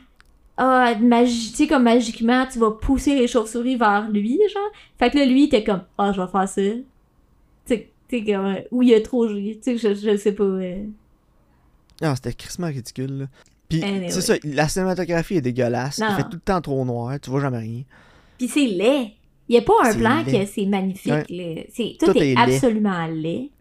[0.58, 4.64] Ah, magi- tu sais, comme magiquement, tu vas pousser les chauves-souris vers lui, genre.
[4.98, 6.62] Fait que là, lui, il était comme, ah, je vais faire ça.
[7.66, 9.60] Tu sais, comme, ou il a trop joué.
[9.62, 10.44] Tu sais, je, je sais pas.
[10.44, 10.84] euh.
[12.02, 13.26] Ah, c'était crissement ridicule, là.
[13.68, 14.10] Puis, Anyway.
[14.12, 16.00] c'est ça, la cinématographie est dégueulasse.
[16.00, 16.08] Non.
[16.12, 17.82] Il fait tout le temps trop noir, tu vois jamais rien.
[18.38, 19.12] Puis c'est laid.
[19.50, 20.32] Il y a pas un plan laid.
[20.46, 21.26] que c'est magnifique, Ouais.
[21.30, 21.62] là.
[21.74, 23.52] C'est, tout, Tout est, absolument laid.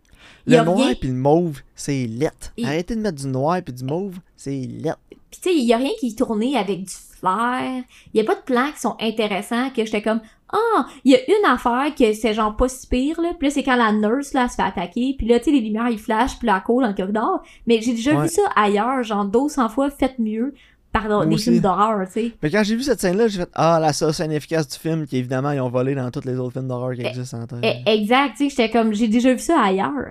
[0.47, 2.53] Le noir rien- puis le mauve, c'est lettre.
[2.57, 4.99] Il- Arrêtez de mettre du noir puis du mauve, c'est lettre.
[5.11, 7.83] Puis tu sais, il y a rien qui est tourné avec du flair.
[8.13, 10.21] Il y a pas de plans qui sont intéressants que j'étais comme
[10.53, 13.33] ah, il y a une affaire que c'est genre pas si pire là.
[13.39, 15.61] Puis là c'est quand la nurse là se fait attaquer, puis là tu sais les
[15.61, 17.43] lumières ils flashent, puis la cour dans le corridor.
[17.67, 18.25] Mais j'ai déjà Ouais.
[18.25, 20.55] vu ça ailleurs, genre 200 fois faites mieux
[20.95, 21.45] pardon, Moi des aussi.
[21.51, 22.33] films d'horreur, tu sais.
[22.43, 25.07] Mais quand j'ai vu cette scène-là, j'ai fait Ah, la seule scène efficace du film,
[25.07, 27.47] qui évidemment, ils ont volé dans tous les autres films d'horreur qui Eh, existent en.
[27.63, 30.11] Eh, Exact, tu sais, j'étais comme j'ai déjà vu ça ailleurs.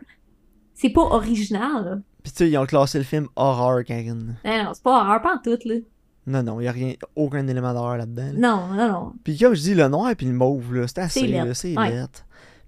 [0.75, 1.83] C'est pas original.
[1.85, 1.95] Là.
[2.21, 4.35] Puis tu sais, ils ont classé le film horreur, Karine.
[4.45, 5.75] Non, non, c'est pas horreur pas en tout là.
[6.25, 8.31] Non, non, il y a rien, aucun élément d'horreur là-dedans.
[8.33, 8.33] là.
[8.37, 9.13] Non, non, non.
[9.23, 11.77] Puis comme je dis, le noir puis le mauve, là, c'est assez, C'est là, c'est
[11.77, 12.03] ouais.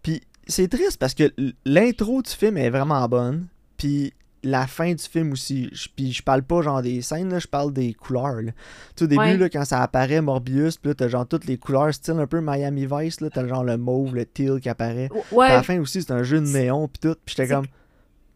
[0.03, 1.33] Puis c'est triste parce que
[1.65, 3.47] l'intro du film est vraiment bonne.
[3.77, 4.13] Puis
[4.45, 5.69] la fin du film aussi.
[5.73, 8.41] Je- Puis je parle pas genre des scènes, là, je parle des couleurs.
[8.41, 8.51] Là.
[8.95, 9.37] Sais, au début, Ouais.
[9.37, 12.41] là, quand ça apparaît Morbius, puis là, t'as genre toutes les couleurs, style un peu
[12.41, 15.09] Miami Vice, là, t'as genre le mauve, le teal qui apparaît.
[15.09, 17.15] Puis à Ouais, la fin aussi, c'est un jeu de néon, puis tout.
[17.25, 17.65] Puis j'étais comme,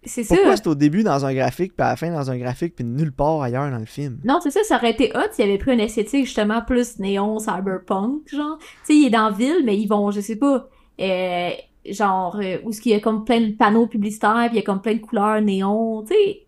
[0.03, 0.33] c'est ça.
[0.35, 2.85] pourquoi c'est au début dans un graphique, puis à la fin dans un graphique, puis
[2.85, 4.19] nulle part ailleurs dans le film?
[4.23, 7.37] Non, c'est ça, ça aurait été hot s'il avait pris une esthétique justement plus néon,
[7.39, 8.57] cyberpunk, genre.
[8.59, 10.67] Tu sais, il est dans la ville, mais ils vont, je sais pas,
[11.01, 11.49] euh,
[11.93, 14.65] genre, euh, où qu'il y a comme plein de panneaux publicitaires, puis il y a
[14.65, 16.45] comme plein de couleurs néon, tu sais.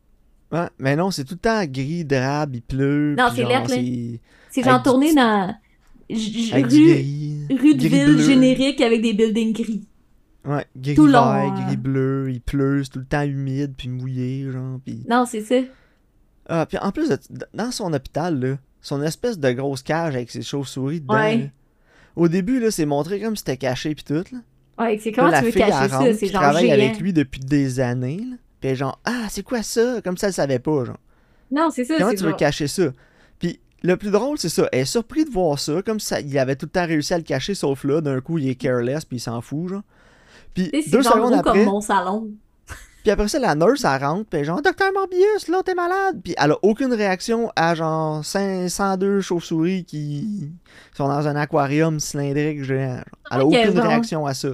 [0.51, 3.15] Ouais, mais non, c'est tout le temps gris, drabe, il pleut.
[3.17, 3.63] Non, c'est là.
[3.67, 5.55] c'est- genre tourné dans
[6.09, 9.87] rue, rue de ville générique avec des buildings gris.
[10.45, 11.75] Ouais, gris Tout vert, long, gris hein.
[11.77, 14.79] bleu, il pleut, c'est tout le temps humide puis mouillé, genre.
[14.83, 15.03] Puis...
[15.07, 15.55] Non, c'est ça.
[16.49, 17.17] Ah, puis en plus, de-
[17.53, 21.37] dans son hôpital, là, son espèce de grosse cage avec ses chauves-souris dedans, Ouais.
[21.37, 21.45] là,
[22.15, 24.39] au début, là, c'est montré comme si c'était caché puis tout, là.
[24.81, 26.13] Ouais, c'est comment tu veux cacher ça?
[26.13, 28.35] C'est genre travaille avec lui depuis des années, là.
[28.59, 30.01] Puis genre, ah, c'est quoi ça?
[30.03, 30.99] Comme ça, elle savait pas, genre.
[31.51, 31.95] Non, c'est ça.
[31.97, 32.91] Comment tu veux cacher ça?
[33.39, 34.69] Puis le plus drôle, c'est ça.
[34.71, 37.17] Elle est surprise de voir ça, comme si il avait tout le temps réussi à
[37.17, 39.81] le cacher, sauf là, d'un coup, il est careless, puis il s'en fout, genre.
[40.53, 42.29] Puis deux genre secondes gros après, comme mon salon.
[43.03, 46.21] Puis après ça, la nurse, elle rentre, puis genre, Docteur Morbius, là, t'es malade.
[46.23, 50.51] Puis elle a aucune réaction à genre 502 chauves-souris qui
[50.95, 53.01] sont dans un aquarium cylindrique géant.
[53.31, 54.49] Elle a aucune réaction à ça.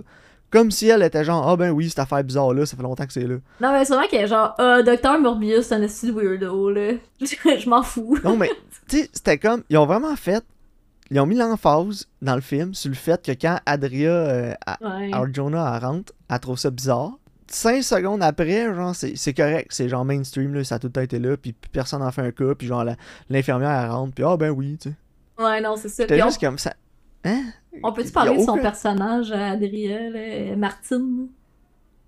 [0.49, 3.11] Comme si elle était genre, ah ben oui, cette affaire bizarre-là, ça fait longtemps que
[3.11, 3.35] c'est là.
[3.59, 6.91] Non, mais sûrement qu'il est genre, ah, Docteur Morbius, c'est un esti de weirdo, là.
[7.19, 8.17] Je m'en fous.
[8.23, 8.49] Non, mais,
[8.87, 9.63] tu sais, c'était comme.
[9.69, 10.45] Ils ont vraiment fait.
[11.11, 15.09] Ils ont mis l'emphase dans le film sur le fait que quand Adria euh, Ouais.
[15.13, 17.17] Arjona elle rentre, elle trouve ça bizarre.
[17.49, 19.67] Cinq secondes après, genre, c'est correct.
[19.71, 22.21] C'est genre mainstream, là, ça a tout le temps été là, puis personne n'en fait
[22.21, 22.85] un cas, puis genre,
[23.29, 24.95] l'infirmière, elle rentre, puis ah ben oui, tu sais.
[25.43, 26.03] Ouais, non, c'est ça.
[26.03, 26.73] C'était Puis on, juste comme ça.
[27.23, 27.43] Hein?
[27.83, 31.27] on peut-tu parler de son personnage, euh, Adria, là, Martine?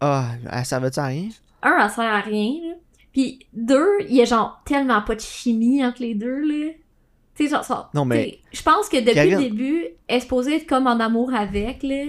[0.01, 1.29] Ah, elle savait-tu à rien?
[1.61, 2.75] Un, elle sert à rien, là.
[3.11, 6.71] Puis deux, il y a genre tellement pas de chimie entre les deux, là.
[7.35, 7.89] Tu sais, genre, ça.
[7.93, 10.99] Non, mais- Je pense que depuis Karine- le début, elle est supposée être comme en
[10.99, 12.05] amour avec, là.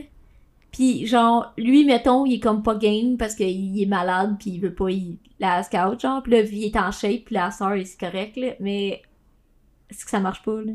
[0.72, 4.60] Puis genre, lui, mettons, il est comme pas game parce qu'il est malade puis il
[4.60, 5.18] veut pas y...
[5.40, 6.22] la scout, genre.
[6.22, 8.48] Puis là, il est en shape puis la sœur, c'est correct, là.
[8.60, 9.02] Mais
[9.90, 10.72] est-ce que ça marche pas, là?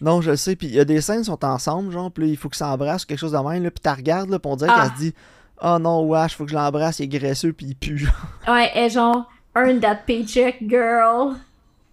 [0.00, 2.30] Non, je sais, puis il y a des scènes qui sont ensemble, genre, puis là,
[2.30, 4.56] il faut qu'ils s'embrassent, quelque chose de même, là, puis t'as regardes, là, puis on
[4.56, 4.82] dirait Ah.
[4.88, 5.14] qu'elle se dit,
[5.62, 8.08] oh non, wesh, faut que je l'embrasse, il est graisseux, puis il pue.
[8.48, 11.34] Ouais, est genre, earn that paycheck, girl.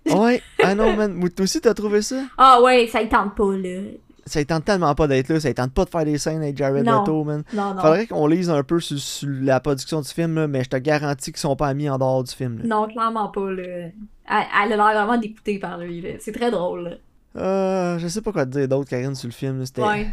[0.06, 2.24] ouais, ah non, man, moi, toi aussi, t'as trouvé ça?
[2.38, 3.82] Ah ouais, ça y tente pas, là.
[4.28, 6.42] Ça ne tente tellement pas d'être là, ça ne tente pas de faire des scènes
[6.44, 7.00] avec Jared Non.
[7.02, 7.44] Leto, man.
[7.54, 7.82] Non, non.
[7.82, 10.78] Faudrait qu'on lise un peu sur, sur la production du film, là, mais je te
[10.78, 12.60] garantis qu'ils sont pas mis en dehors du film.
[12.60, 12.64] là.
[12.66, 13.64] Non, clairement pas, là.
[13.64, 13.92] Elle,
[14.30, 16.10] elle a l'air vraiment d'écouter par lui, là.
[16.20, 17.42] C'est très drôle, là.
[17.42, 19.66] Euh, je sais pas quoi te dire d'autre, Karine, sur le film.
[19.66, 20.08] C'était Ouais.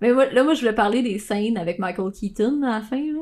[0.00, 3.20] Mais là, moi, je voulais parler des scènes avec Michael Keaton à la fin, là.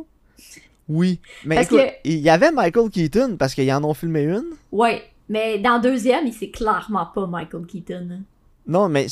[0.89, 1.21] Oui.
[1.45, 4.45] Mais Parce écoute, que- il y avait Michael Keaton parce qu'ils en ont filmé une.
[4.73, 8.09] Ouais, mais dans le deuxième, il c'est clairement pas Michael Keaton.
[8.11, 8.21] hein.
[8.67, 9.11] Non, mais ils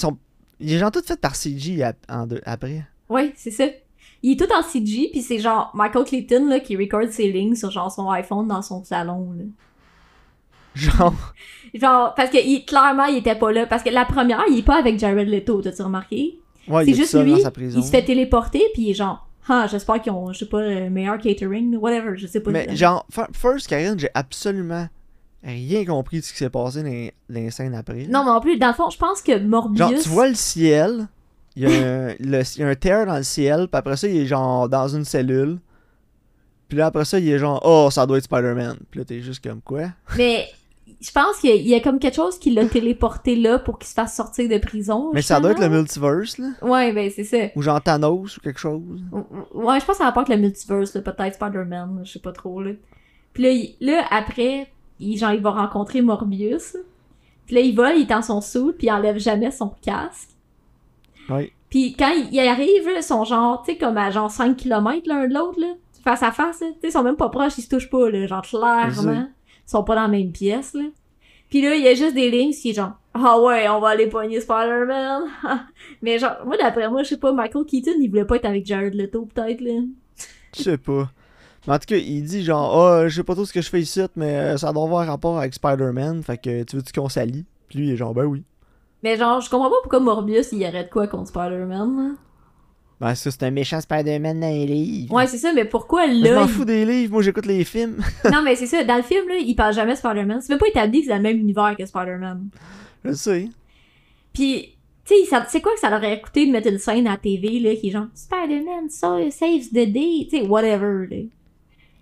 [0.60, 0.72] sont.
[0.74, 2.84] Ils sont tous faits par CG en deux- après.
[3.08, 3.64] Ouais, c'est ça.
[4.22, 7.54] Il est tout en CG, puis c'est genre Michael Keaton là, qui record ses lignes
[7.54, 9.32] sur genre son iPhone dans son salon.
[9.36, 9.44] Là.
[10.74, 11.14] Genre.
[11.74, 13.64] Genre, parce que il- clairement, il était pas là.
[13.66, 16.40] Parce que la première, il est pas avec Jared Leto, t'as-tu remarqué?
[16.66, 17.34] Ouais, C'est il est juste tout lui.
[17.76, 20.60] Il se fait téléporter, puis il est genre, ah, j'espère qu'ils ont, je sais pas,
[20.62, 22.50] le meilleur catering, whatever, je sais pas.
[22.50, 24.88] Mais genre, fir- first, Karine, j'ai absolument
[25.42, 28.06] rien compris de ce qui s'est passé dans les, dans les scènes après.
[28.08, 29.78] Non, mais en plus, dans le fond, je pense que Morbius.
[29.78, 31.08] Genre, tu vois le ciel,
[31.56, 33.96] il y, a un, le- il y a un tear dans le ciel, puis après
[33.96, 35.58] ça, il est genre dans une cellule.
[36.68, 38.76] Puis là, après ça, il est genre, oh, ça doit être Spider-Man.
[38.90, 39.88] Puis là, t'es juste comme quoi?
[40.16, 40.46] Mais
[41.00, 43.58] je pense qu'il y, a- il y a comme quelque chose qui l'a téléporté là
[43.58, 45.10] pour qu'il se fasse sortir de prison.
[45.14, 46.48] Mais ça doit être le multiverse, là.
[46.62, 47.38] Ouais, ben c'est ça.
[47.56, 48.82] Ou genre Thanos ou quelque chose.
[49.54, 52.62] Ouais, je pense que ça rapporte le multiverse, là, peut-être Spider-Man, je sais pas trop,
[52.62, 52.72] là.
[53.32, 54.70] Puis là, il- là après,
[55.00, 56.76] il, genre, il va rencontrer Morbius.
[57.46, 60.30] Puis là, il va, il est dans son suit, puis il enlève jamais son casque.
[61.68, 65.02] Puis quand il, il arrive, ils sont genre, tu sais, comme à genre 5 km
[65.06, 65.74] l'un de l'autre, là,
[66.04, 66.58] face à face.
[66.58, 69.26] Tu sais, ils sont même pas proches, ils se touchent pas, là, genre clairement.
[69.66, 70.84] Ils sont pas dans la même pièce, là.
[71.48, 74.06] Puis là, il y a juste des lignes qui genre, ah ouais, on va aller
[74.06, 75.24] pogner Spider-Man.
[76.02, 78.66] Mais genre, moi, d'après moi, je sais pas, Michael Keaton, il voulait pas être avec
[78.66, 79.80] Jared Leto, peut-être, là.
[80.56, 81.10] Je sais pas.
[81.66, 83.68] Mais en tout cas, il dit genre, ah, je sais pas trop ce que je
[83.68, 86.22] fais ici, mais euh, ça doit avoir rapport avec Spider-Man.
[86.22, 87.44] Fait que tu veux-tu qu'on s'allie?
[87.68, 88.42] Puis lui, il est genre, ben oui.
[89.02, 92.14] Mais genre, je comprends pas pourquoi Morbius, il de quoi contre Spider-Man, là.
[93.00, 95.14] Ben ça, c'est un méchant Spider-Man dans les livres.
[95.14, 96.40] Ouais, c'est ça, mais pourquoi Mais Je là...
[96.40, 97.96] m'en il- fous des livres, moi j'écoute les films.
[98.30, 100.40] Non, mais c'est ça, dans le film, là, il parle jamais de Spider-Man.
[100.42, 102.48] C'est même pas établi que c'est le même univers que Spider-Man.
[103.04, 103.48] je sais.
[104.34, 107.12] Puis, tu sais, c'est quoi que ça leur aurait coûté de mettre une scène à
[107.12, 111.22] la TV, là, qui est genre Spider-Man so, saves the day, tu sais, whatever, là.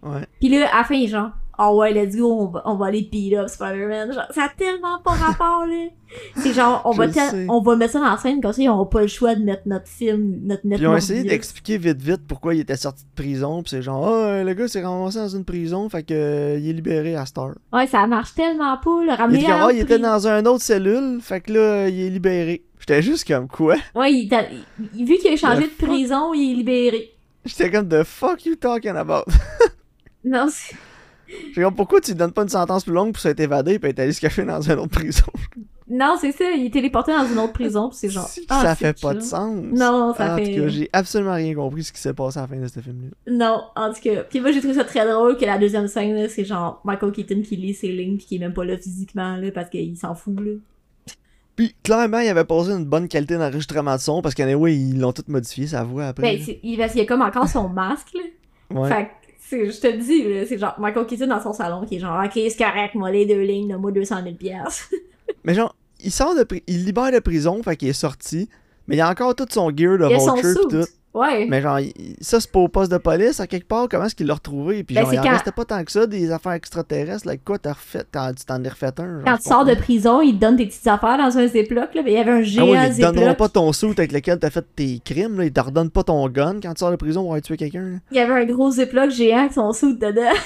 [0.03, 0.27] Ouais.
[0.41, 2.77] Puis là, à la fin, il est genre, oh ouais, let's go, on va, on
[2.77, 4.13] va aller beat up Spider-Man.
[4.13, 5.89] Genre, ça a tellement pas rapport, là.
[6.37, 7.07] C'est genre, on va,
[7.49, 9.43] on va mettre ça dans la scène, comme ça, ils auront pas le choix de
[9.43, 13.05] mettre notre film, notre, Puis ils ont essayé d'expliquer vite vite pourquoi il était sorti
[13.05, 13.63] de prison.
[13.63, 16.71] Puis c'est genre, ah, le gars s'est ramassé dans une prison, fait que euh, il
[16.71, 17.51] est libéré à Star.
[17.73, 20.27] Ouais, ça marche tellement pas, le Il, ramener était comme, en ah, il était dans
[20.27, 22.65] une autre cellule, fait que là, il est libéré.
[22.79, 23.75] J'étais juste comme quoi?
[23.95, 24.31] Ouais, il
[24.95, 27.11] il- vu qu'il a changé The de prison, il est libéré.
[27.45, 29.25] J'étais comme, the fuck you talking about?
[30.29, 30.77] Non, c'est...
[31.55, 33.99] Comme, pourquoi tu lui donnes pas une sentence plus longue pour s'être évadé puis être
[33.99, 35.27] allé se cacher dans une autre prison?
[35.91, 38.29] non, c'est ça, il est téléporté dans une autre prison, pis c'est genre...
[38.49, 39.63] Ah, ça fait pas de sens.
[39.73, 40.55] Non, ça en fait...
[40.55, 42.81] tout cas, j'ai absolument rien compris ce qui s'est passé à la fin de ce
[42.81, 43.11] film-là.
[43.33, 44.23] Non, en tout cas.
[44.25, 47.43] Puis moi, j'ai trouvé ça très drôle que la deuxième scène, c'est genre Michael Keaton
[47.43, 50.15] qui lit ses lignes pis qui est même pas là physiquement, là, parce qu'il s'en
[50.15, 50.53] fout, là.
[51.57, 55.13] Puis, clairement, il avait passé une bonne qualité d'enregistrement de son parce qu'anyway, ils l'ont
[55.13, 56.37] tout modifié, sa voix après.
[56.37, 58.81] Ben, il, parce qu'il y a comme encore son masque, là.
[58.81, 58.89] ouais.
[58.89, 59.09] Fait
[59.51, 62.23] je te le dis, là, c'est genre Michael Keaton dans son salon qui est genre,
[62.25, 64.89] ok, c'est correct, moi, les deux lignes, donne-moi 200 000 piastres.
[65.45, 68.49] Mais genre, il sort de il libère de prison, fait qu'il est sorti.
[68.87, 70.81] Mais il a encore tout son gear de Il y a son Vulture suit.
[70.83, 70.87] tout.
[71.15, 71.47] Ouais.
[71.49, 71.79] Mais genre,
[72.21, 74.85] ça c'est pas au poste de police, à quelque part, comment est-ce qu'il l'a retrouvé?
[74.85, 77.35] Puis Ben, genre, il en quand- restait pas tant que ça, des affaires extraterrestres, là,
[77.39, 79.15] quoi, t'as refait, t'en- tu t'en es refait un.
[79.21, 81.95] genre, Quand tu sors de prison, il te donne des petites affaires dans un Ziploc,
[81.95, 82.03] là.
[82.03, 83.89] Ben, il y avait un Ah géant oui, mais ils te donneront pas ton suit
[83.97, 85.45] avec lequel t'as fait tes crimes, là.
[85.47, 88.01] Ils te redonnent pas ton gun quand tu sors de prison pour avoir tué quelqu'un.
[88.11, 90.31] Il y avait un gros Ziploc géant avec son suit dedans.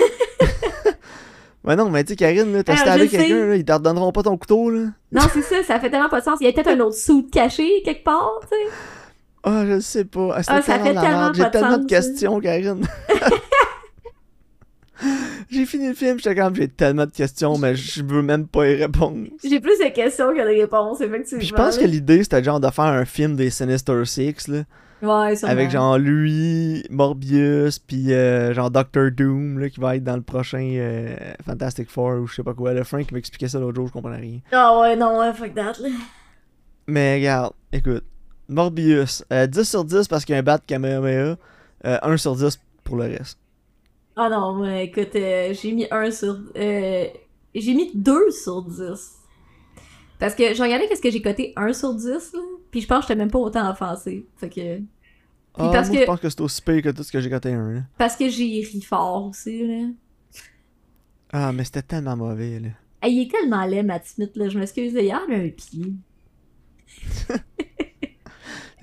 [1.65, 4.25] Ouais, non, mais tu sais, Karine, là, t'as stabé quelqu'un, là, ils te redonneront pas
[4.25, 4.87] ton couteau, là.
[5.13, 6.39] non, c'est ça, ça fait tellement pas de sens.
[6.41, 8.73] Il y a peut-être un autre suit caché quelque part, tu sais.
[9.45, 10.35] Ah, je sais pas.
[10.37, 12.87] Ah, Ah, ça fait tellement J'ai tellement de questions, Karine.
[15.51, 18.69] j'ai fini le film, j'étais comme, j'ai tellement de questions, mais je veux même pas
[18.69, 19.27] y répondre.
[19.43, 21.39] J'ai plus de questions que de réponses, effectivement.
[21.41, 24.63] Puis je pense que l'idée, c'était genre de faire un film des Sinister Six, là.
[25.03, 25.53] Ouais, sûrement.
[25.53, 30.23] Avec genre lui, Morbius, puis euh, genre Doctor Doom, là, qui va être dans le
[30.23, 32.73] prochain euh, Fantastic Four ou je sais pas quoi.
[32.73, 34.39] Le Frank m'expliquait ça l'autre jour, je comprenais rien.
[34.53, 35.89] Ah ouais, non, ouais, fuck that, là.
[36.87, 38.05] Mais regarde, écoute.
[38.49, 41.37] Morbius, euh, 10 sur 10 parce qu'il y a un bat Kamehameha,
[41.87, 43.39] euh, 1 sur 10 pour le reste.
[44.17, 46.39] Ah non, mais écoute, euh, j'ai mis 1 sur...
[46.57, 47.07] Euh,
[47.55, 49.19] j'ai mis 2 sur 10.
[50.19, 52.41] Parce que j'ai regardé qu'est-ce que j'ai coté 1 sur 10, là.
[52.71, 54.27] Puis je pense que j'étais même pas autant offensé.
[54.37, 54.79] Fait que...
[55.55, 57.29] Ah, parce moi, que- je pense que c'est aussi pire que tout ce que j'ai
[57.31, 57.71] coté un.
[57.73, 57.81] Là.
[57.99, 59.89] Parce que j'ai ri fort aussi, là.
[61.33, 62.69] Ah, mais c'était tellement mauvais, là.
[63.09, 64.49] Il est tellement laid, Matt Smith, là.
[64.49, 65.93] Je m'excuse, il a un pied.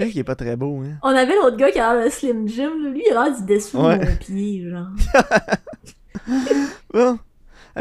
[0.07, 0.97] Qu'il est pas très beau, hein.
[1.03, 2.71] On avait l'autre gars qui a l'air de Slim Jim.
[2.91, 3.99] Lui, il a l'air du dessous Ouais.
[3.99, 4.87] de mon pied, genre.
[6.93, 7.19] Bon.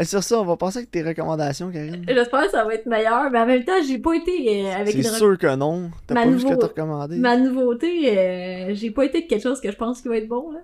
[0.03, 2.05] Sur ça, on va passer avec tes recommandations, Karine.
[2.07, 4.93] J'espère que ça va être meilleur, mais en même temps, j'ai pas été euh, avec
[4.93, 5.91] C'est une sûr que non.
[6.07, 7.17] T'as Ma pas vu ce que t'as recommandé.
[7.17, 8.17] ma nouveauté.
[8.17, 10.59] euh, j'ai pas été avec quelque chose que je pense qui va être bon, là.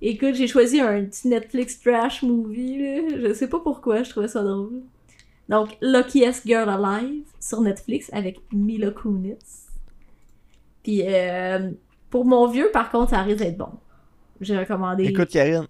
[0.00, 3.02] Écoute, j'ai choisi un petit Netflix trash movie, là.
[3.28, 4.82] Je sais pas pourquoi, je trouvais ça drôle.
[5.48, 9.38] Donc, Luckiest Girl Alive sur Netflix avec Mila Kunis.
[10.82, 11.70] Puis, euh,
[12.10, 13.68] pour mon vieux, par contre, ça risque d'être bon.
[14.40, 15.04] J'ai recommandé.
[15.04, 15.66] Écoute, Karine,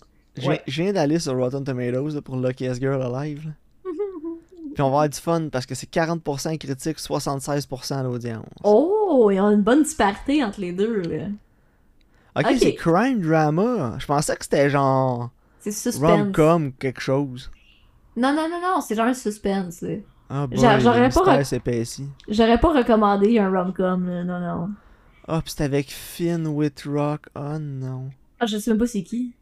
[0.46, 0.62] Ouais.
[0.66, 3.44] je viens d'aller sur Rotten Tomatoes là, pour Luckiest Girl Alive.
[3.46, 3.52] là.
[4.74, 8.46] Puis on va avoir du fun parce que c'est 40% critique, 76% à l'audience.
[8.64, 11.26] Oh, il y a une bonne disparité entre les deux, là.
[12.38, 13.96] ok, c'est crime drama.
[13.98, 15.28] Je pensais que c'était genre
[15.60, 16.10] C'est suspense.
[16.10, 17.50] rom-com ou quelque chose.
[18.16, 19.96] Non, non, non, non, c'est genre un suspense, là.
[20.30, 24.24] Ah, J'a- j'aurais pas rec- pas recommandé un rom-com, là.
[24.24, 24.68] Non, non.
[25.28, 27.26] Ah, pis c'est avec Finn Whitrock.
[27.36, 28.10] Oh non.
[28.40, 29.34] Ah, je sais même pas c'est qui.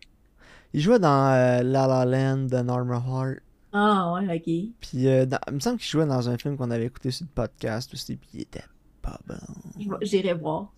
[0.73, 3.39] Il jouait dans euh, La La Land de Norma Hart.
[3.73, 4.75] Ah, ouais, ok.
[4.81, 7.25] Puis euh, dans- il me semble qu'il jouait dans un film qu'on avait écouté sur
[7.25, 8.17] le podcast aussi.
[8.17, 8.65] Puis il était
[9.03, 9.35] pas bon.
[10.03, 10.73] J'irai voir.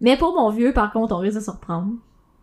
[0.00, 1.92] Mais pour mon vieux, par contre, on risque de se reprendre.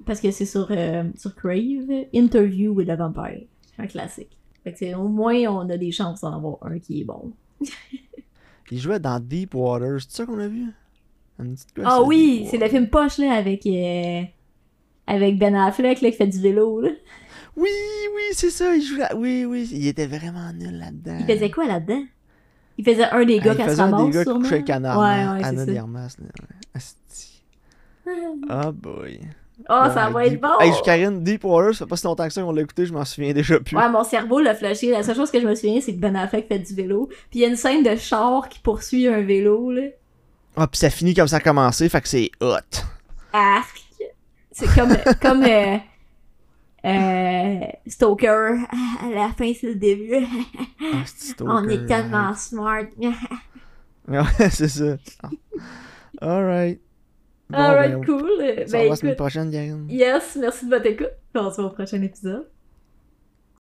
[0.05, 3.43] Parce que c'est sur, euh, sur Crave, Interview with a Vampire.
[3.77, 4.35] Un classique.
[4.63, 7.31] Fait que au moins, on a des chances d'en avoir un qui est bon.
[8.71, 10.01] Il jouait dans Deep Waters.
[10.01, 10.65] C'est ça qu'on a vu?
[11.39, 14.21] Une petite gosse Ah oui, c'est le film poche, là, avec, euh,
[15.07, 16.89] avec Ben Affleck, là, qui fait du vélo, là.
[17.57, 17.69] Oui,
[18.15, 18.73] oui, c'est ça.
[18.75, 19.13] Il jouait.
[19.15, 19.67] Oui, oui.
[19.71, 21.17] Il était vraiment nul là-dedans.
[21.19, 22.03] Il faisait quoi là-dedans?
[22.77, 24.23] Il faisait un des gars Ah, qui il se faisait un des ramasse, gars qui
[24.25, 24.39] sûrement.
[24.41, 26.07] couchait avec Anna Ouais, ouais, là.
[28.49, 29.19] Ah boy.
[29.69, 30.47] Oh, ça va être bon!
[30.59, 32.93] Hey, Karine, Deep Waters, ça fait pas si longtemps que ça qu'on l'a écouté, je
[32.93, 33.77] m'en souviens déjà plus.
[33.77, 34.89] Ouais, mon cerveau l'a flashé.
[34.89, 37.09] La seule chose que je me souviens, c'est que Ben Affleck fait du vélo.
[37.29, 39.84] Puis il y a une scène de char qui poursuit un vélo, là.
[40.55, 42.57] Ah, pis ça finit comme ça a commencé, fait que c'est hot.
[43.33, 43.81] Arc.
[44.51, 45.77] C'est comme, comme euh,
[46.85, 48.57] euh, Stoker.
[49.01, 50.25] À la fin, c'est le début.
[50.93, 52.83] Ah, c'est On est tellement smart.
[54.07, 54.97] Ouais, c'est ça.
[56.19, 56.81] Alright.
[57.49, 58.29] Bon, Alright, ben, cool.
[58.41, 61.11] on se Ben la semaine prochaine, yes, merci de votre écoute.
[61.35, 62.47] On se voit au prochain épisode.